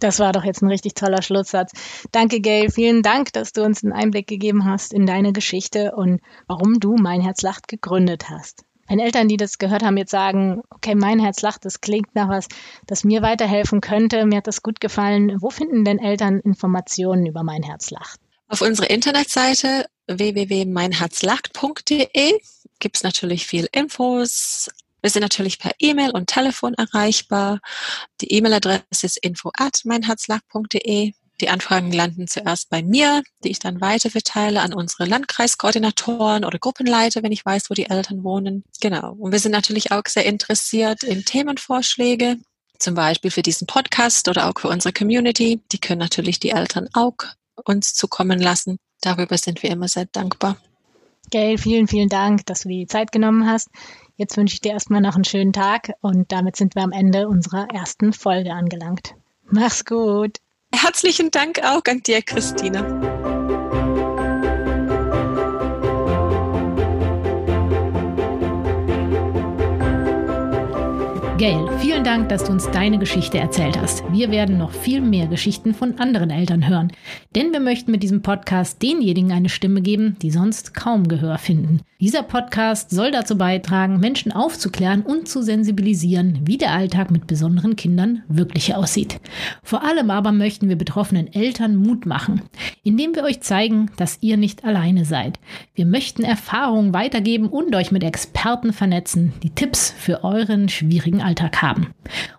Das 0.00 0.18
war 0.18 0.32
doch 0.32 0.44
jetzt 0.44 0.62
ein 0.62 0.68
richtig 0.68 0.94
toller 0.94 1.22
Schlusssatz. 1.22 1.72
Danke, 2.12 2.40
Gail. 2.40 2.70
Vielen 2.70 3.02
Dank, 3.02 3.32
dass 3.32 3.52
du 3.52 3.62
uns 3.62 3.82
einen 3.82 3.92
Einblick 3.92 4.26
gegeben 4.26 4.64
hast 4.64 4.92
in 4.92 5.06
deine 5.06 5.32
Geschichte 5.32 5.92
und 5.94 6.20
warum 6.46 6.80
du 6.80 6.96
Mein 6.96 7.20
Herz 7.20 7.42
lacht 7.42 7.68
gegründet 7.68 8.28
hast. 8.28 8.65
Wenn 8.88 9.00
Eltern, 9.00 9.28
die 9.28 9.36
das 9.36 9.58
gehört 9.58 9.82
haben, 9.82 9.96
jetzt 9.96 10.12
sagen, 10.12 10.62
okay, 10.70 10.94
mein 10.94 11.18
Herz 11.18 11.42
lacht, 11.42 11.64
das 11.64 11.80
klingt 11.80 12.14
nach 12.14 12.28
was, 12.28 12.46
das 12.86 13.02
mir 13.04 13.22
weiterhelfen 13.22 13.80
könnte, 13.80 14.24
mir 14.26 14.36
hat 14.38 14.46
das 14.46 14.62
gut 14.62 14.80
gefallen, 14.80 15.36
wo 15.40 15.50
finden 15.50 15.84
denn 15.84 15.98
Eltern 15.98 16.38
Informationen 16.40 17.26
über 17.26 17.42
mein 17.42 17.62
Herz 17.62 17.90
lacht? 17.90 18.20
Auf 18.48 18.60
unserer 18.60 18.90
Internetseite 18.90 19.86
www.meinherzlacht.de 20.06 22.40
gibt 22.78 22.96
es 22.96 23.02
natürlich 23.02 23.46
viel 23.46 23.66
Infos. 23.72 24.68
Wir 25.02 25.10
sind 25.10 25.22
natürlich 25.22 25.58
per 25.58 25.72
E-Mail 25.78 26.12
und 26.12 26.28
Telefon 26.28 26.74
erreichbar. 26.74 27.58
Die 28.20 28.32
E-Mail-Adresse 28.32 29.06
ist 29.06 29.16
info 29.18 29.50
at 29.56 29.80
meinherzlacht.de. 29.84 31.12
Die 31.40 31.50
Anfragen 31.50 31.92
landen 31.92 32.26
zuerst 32.28 32.70
bei 32.70 32.82
mir, 32.82 33.22
die 33.44 33.50
ich 33.50 33.58
dann 33.58 33.80
weiter 33.80 34.10
verteile 34.10 34.62
an 34.62 34.72
unsere 34.72 35.04
Landkreiskoordinatoren 35.04 36.44
oder 36.44 36.58
Gruppenleiter, 36.58 37.22
wenn 37.22 37.32
ich 37.32 37.44
weiß, 37.44 37.68
wo 37.68 37.74
die 37.74 37.90
Eltern 37.90 38.24
wohnen. 38.24 38.64
Genau. 38.80 39.12
Und 39.12 39.32
wir 39.32 39.38
sind 39.38 39.52
natürlich 39.52 39.92
auch 39.92 40.06
sehr 40.06 40.24
interessiert 40.24 41.02
in 41.02 41.24
Themenvorschläge, 41.24 42.38
zum 42.78 42.94
Beispiel 42.94 43.30
für 43.30 43.42
diesen 43.42 43.66
Podcast 43.66 44.28
oder 44.28 44.48
auch 44.48 44.58
für 44.58 44.68
unsere 44.68 44.92
Community. 44.92 45.60
Die 45.72 45.78
können 45.78 46.00
natürlich 46.00 46.40
die 46.40 46.50
Eltern 46.50 46.88
auch 46.94 47.16
uns 47.64 47.94
zukommen 47.94 48.40
lassen. 48.40 48.78
Darüber 49.00 49.36
sind 49.36 49.62
wir 49.62 49.70
immer 49.70 49.88
sehr 49.88 50.06
dankbar. 50.06 50.56
Gail, 51.30 51.58
vielen, 51.58 51.88
vielen 51.88 52.08
Dank, 52.08 52.46
dass 52.46 52.60
du 52.62 52.68
die 52.68 52.86
Zeit 52.86 53.12
genommen 53.12 53.46
hast. 53.46 53.68
Jetzt 54.16 54.36
wünsche 54.36 54.54
ich 54.54 54.60
dir 54.60 54.72
erstmal 54.72 55.00
noch 55.00 55.16
einen 55.16 55.24
schönen 55.24 55.52
Tag 55.52 55.92
und 56.00 56.32
damit 56.32 56.56
sind 56.56 56.74
wir 56.74 56.82
am 56.82 56.92
Ende 56.92 57.28
unserer 57.28 57.68
ersten 57.68 58.12
Folge 58.12 58.52
angelangt. 58.52 59.14
Mach's 59.44 59.84
gut. 59.84 60.38
Herzlichen 60.76 61.30
Dank 61.30 61.60
auch 61.64 61.82
an 61.88 62.02
dir, 62.02 62.20
Christine. 62.20 63.35
Gail, 71.38 71.68
vielen 71.80 72.02
Dank, 72.02 72.30
dass 72.30 72.44
du 72.44 72.52
uns 72.52 72.70
deine 72.70 72.98
Geschichte 72.98 73.36
erzählt 73.36 73.78
hast. 73.78 74.02
Wir 74.10 74.30
werden 74.30 74.56
noch 74.56 74.70
viel 74.70 75.02
mehr 75.02 75.26
Geschichten 75.26 75.74
von 75.74 75.98
anderen 75.98 76.30
Eltern 76.30 76.66
hören, 76.66 76.90
denn 77.34 77.52
wir 77.52 77.60
möchten 77.60 77.90
mit 77.90 78.02
diesem 78.02 78.22
Podcast 78.22 78.80
denjenigen 78.80 79.32
eine 79.32 79.50
Stimme 79.50 79.82
geben, 79.82 80.16
die 80.22 80.30
sonst 80.30 80.72
kaum 80.72 81.08
Gehör 81.08 81.36
finden. 81.36 81.82
Dieser 82.00 82.22
Podcast 82.22 82.90
soll 82.90 83.10
dazu 83.10 83.36
beitragen, 83.36 84.00
Menschen 84.00 84.32
aufzuklären 84.32 85.02
und 85.02 85.28
zu 85.28 85.42
sensibilisieren, 85.42 86.40
wie 86.44 86.56
der 86.56 86.72
Alltag 86.72 87.10
mit 87.10 87.26
besonderen 87.26 87.76
Kindern 87.76 88.22
wirklich 88.28 88.74
aussieht. 88.74 89.18
Vor 89.62 89.82
allem 89.82 90.10
aber 90.10 90.32
möchten 90.32 90.68
wir 90.70 90.76
betroffenen 90.76 91.32
Eltern 91.32 91.76
Mut 91.76 92.06
machen, 92.06 92.42
indem 92.82 93.14
wir 93.14 93.24
euch 93.24 93.40
zeigen, 93.40 93.90
dass 93.96 94.18
ihr 94.22 94.36
nicht 94.38 94.64
alleine 94.64 95.04
seid. 95.04 95.38
Wir 95.74 95.86
möchten 95.86 96.22
Erfahrungen 96.22 96.94
weitergeben 96.94 97.48
und 97.48 97.74
euch 97.74 97.92
mit 97.92 98.04
Experten 98.04 98.72
vernetzen, 98.72 99.32
die 99.42 99.50
Tipps 99.50 99.90
für 99.98 100.22
euren 100.24 100.68
schwierigen 100.68 101.22
Alltag 101.26 101.60
haben. 101.60 101.88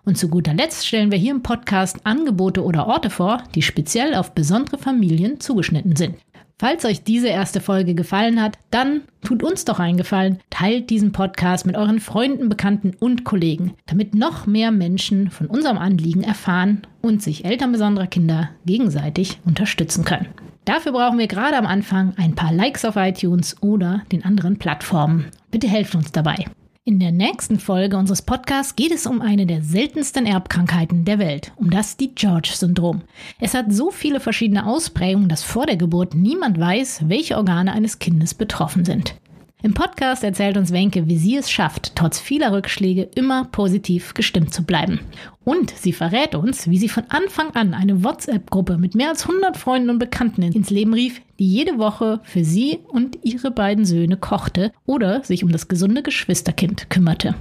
Und 0.04 0.16
zu 0.16 0.28
guter 0.28 0.54
Letzt 0.54 0.86
stellen 0.86 1.10
wir 1.10 1.18
hier 1.18 1.32
im 1.32 1.42
Podcast 1.42 1.98
Angebote 2.04 2.64
oder 2.64 2.86
Orte 2.86 3.10
vor, 3.10 3.44
die 3.54 3.62
speziell 3.62 4.14
auf 4.14 4.32
besondere 4.32 4.78
Familien 4.78 5.40
zugeschnitten 5.40 5.94
sind. 5.94 6.16
Falls 6.60 6.84
euch 6.84 7.04
diese 7.04 7.28
erste 7.28 7.60
Folge 7.60 7.94
gefallen 7.94 8.42
hat, 8.42 8.58
dann 8.72 9.02
tut 9.22 9.44
uns 9.44 9.64
doch 9.64 9.78
einen 9.78 9.96
Gefallen, 9.96 10.40
teilt 10.50 10.90
diesen 10.90 11.12
Podcast 11.12 11.66
mit 11.66 11.76
euren 11.76 12.00
Freunden, 12.00 12.48
Bekannten 12.48 12.96
und 12.98 13.22
Kollegen, 13.22 13.74
damit 13.86 14.16
noch 14.16 14.46
mehr 14.46 14.72
Menschen 14.72 15.30
von 15.30 15.46
unserem 15.46 15.78
Anliegen 15.78 16.24
erfahren 16.24 16.82
und 17.00 17.22
sich 17.22 17.44
Eltern 17.44 17.70
besonderer 17.70 18.08
Kinder 18.08 18.50
gegenseitig 18.66 19.38
unterstützen 19.44 20.04
können. 20.04 20.26
Dafür 20.64 20.92
brauchen 20.92 21.18
wir 21.18 21.28
gerade 21.28 21.56
am 21.56 21.64
Anfang 21.64 22.14
ein 22.16 22.34
paar 22.34 22.52
Likes 22.52 22.84
auf 22.84 22.96
iTunes 22.96 23.62
oder 23.62 24.02
den 24.10 24.24
anderen 24.24 24.58
Plattformen. 24.58 25.26
Bitte 25.52 25.68
helft 25.68 25.94
uns 25.94 26.10
dabei. 26.10 26.46
In 26.88 27.00
der 27.00 27.12
nächsten 27.12 27.60
Folge 27.60 27.98
unseres 27.98 28.22
Podcasts 28.22 28.74
geht 28.74 28.92
es 28.92 29.04
um 29.04 29.20
eine 29.20 29.44
der 29.44 29.60
seltensten 29.60 30.24
Erbkrankheiten 30.24 31.04
der 31.04 31.18
Welt, 31.18 31.52
um 31.56 31.68
das 31.68 31.98
die 31.98 32.14
George-Syndrom. 32.14 33.02
Es 33.38 33.52
hat 33.52 33.70
so 33.70 33.90
viele 33.90 34.20
verschiedene 34.20 34.66
Ausprägungen, 34.66 35.28
dass 35.28 35.42
vor 35.42 35.66
der 35.66 35.76
Geburt 35.76 36.14
niemand 36.14 36.58
weiß, 36.58 37.02
welche 37.06 37.36
Organe 37.36 37.74
eines 37.74 37.98
Kindes 37.98 38.32
betroffen 38.32 38.86
sind. 38.86 39.16
Im 39.60 39.74
Podcast 39.74 40.22
erzählt 40.22 40.56
uns 40.56 40.72
Wenke, 40.72 41.08
wie 41.08 41.16
sie 41.16 41.36
es 41.36 41.50
schafft, 41.50 41.96
trotz 41.96 42.20
vieler 42.20 42.52
Rückschläge 42.52 43.10
immer 43.16 43.44
positiv 43.46 44.14
gestimmt 44.14 44.54
zu 44.54 44.62
bleiben. 44.62 45.00
Und 45.42 45.72
sie 45.72 45.92
verrät 45.92 46.36
uns, 46.36 46.70
wie 46.70 46.78
sie 46.78 46.88
von 46.88 47.02
Anfang 47.08 47.50
an 47.56 47.74
eine 47.74 48.04
WhatsApp-Gruppe 48.04 48.78
mit 48.78 48.94
mehr 48.94 49.08
als 49.08 49.28
100 49.28 49.56
Freunden 49.56 49.90
und 49.90 49.98
Bekannten 49.98 50.42
ins 50.42 50.70
Leben 50.70 50.94
rief, 50.94 51.20
die 51.40 51.52
jede 51.52 51.76
Woche 51.76 52.20
für 52.22 52.44
sie 52.44 52.78
und 52.86 53.18
ihre 53.24 53.50
beiden 53.50 53.84
Söhne 53.84 54.16
kochte 54.16 54.70
oder 54.86 55.24
sich 55.24 55.42
um 55.42 55.50
das 55.50 55.66
gesunde 55.66 56.04
Geschwisterkind 56.04 56.88
kümmerte. 56.88 57.34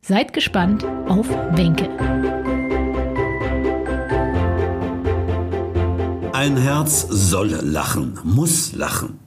Seid 0.00 0.32
gespannt 0.32 0.84
auf 1.08 1.28
Wenke. 1.56 1.88
Ein 6.32 6.56
Herz 6.56 7.04
soll 7.10 7.48
lachen, 7.62 8.20
muss 8.22 8.74
lachen. 8.74 9.23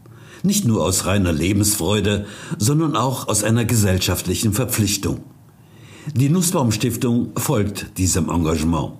Nicht 0.47 0.63
nur 0.63 0.85
aus 0.85 1.05
reiner 1.05 1.33
Lebensfreude, 1.33 2.25
sondern 2.57 2.95
auch 2.95 3.27
aus 3.27 3.43
einer 3.43 3.65
gesellschaftlichen 3.65 4.53
Verpflichtung. 4.53 5.19
Die 6.15 6.29
Nussbaum 6.29 6.71
Stiftung 6.71 7.31
folgt 7.35 7.97
diesem 7.97 8.29
Engagement. 8.29 8.93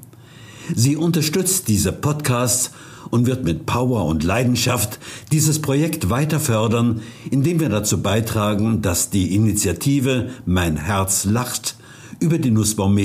Sie 0.75 0.97
unterstützt 0.97 1.69
diese 1.69 1.93
Podcasts 1.93 2.71
und 3.11 3.27
wird 3.27 3.45
mit 3.45 3.65
Power 3.65 4.03
und 4.07 4.25
Leidenschaft 4.25 4.99
dieses 5.31 5.61
Projekt 5.61 6.09
weiter 6.09 6.41
fördern, 6.41 6.99
indem 7.31 7.61
wir 7.61 7.69
dazu 7.69 8.01
beitragen, 8.01 8.81
dass 8.81 9.09
die 9.09 9.33
Initiative 9.33 10.31
Mein 10.45 10.75
Herz 10.75 11.23
lacht 11.23 11.77
über 12.19 12.39
die 12.39 12.51
Nussbaum 12.51 12.99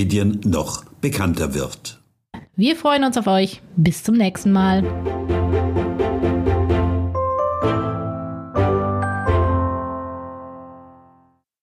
noch 0.45 0.85
bekannter 1.01 1.55
wird. 1.55 2.01
Wir 2.57 2.75
freuen 2.75 3.05
uns 3.05 3.17
auf 3.17 3.29
euch. 3.29 3.63
Bis 3.77 4.03
zum 4.03 4.17
nächsten 4.17 4.51
Mal. 4.51 4.83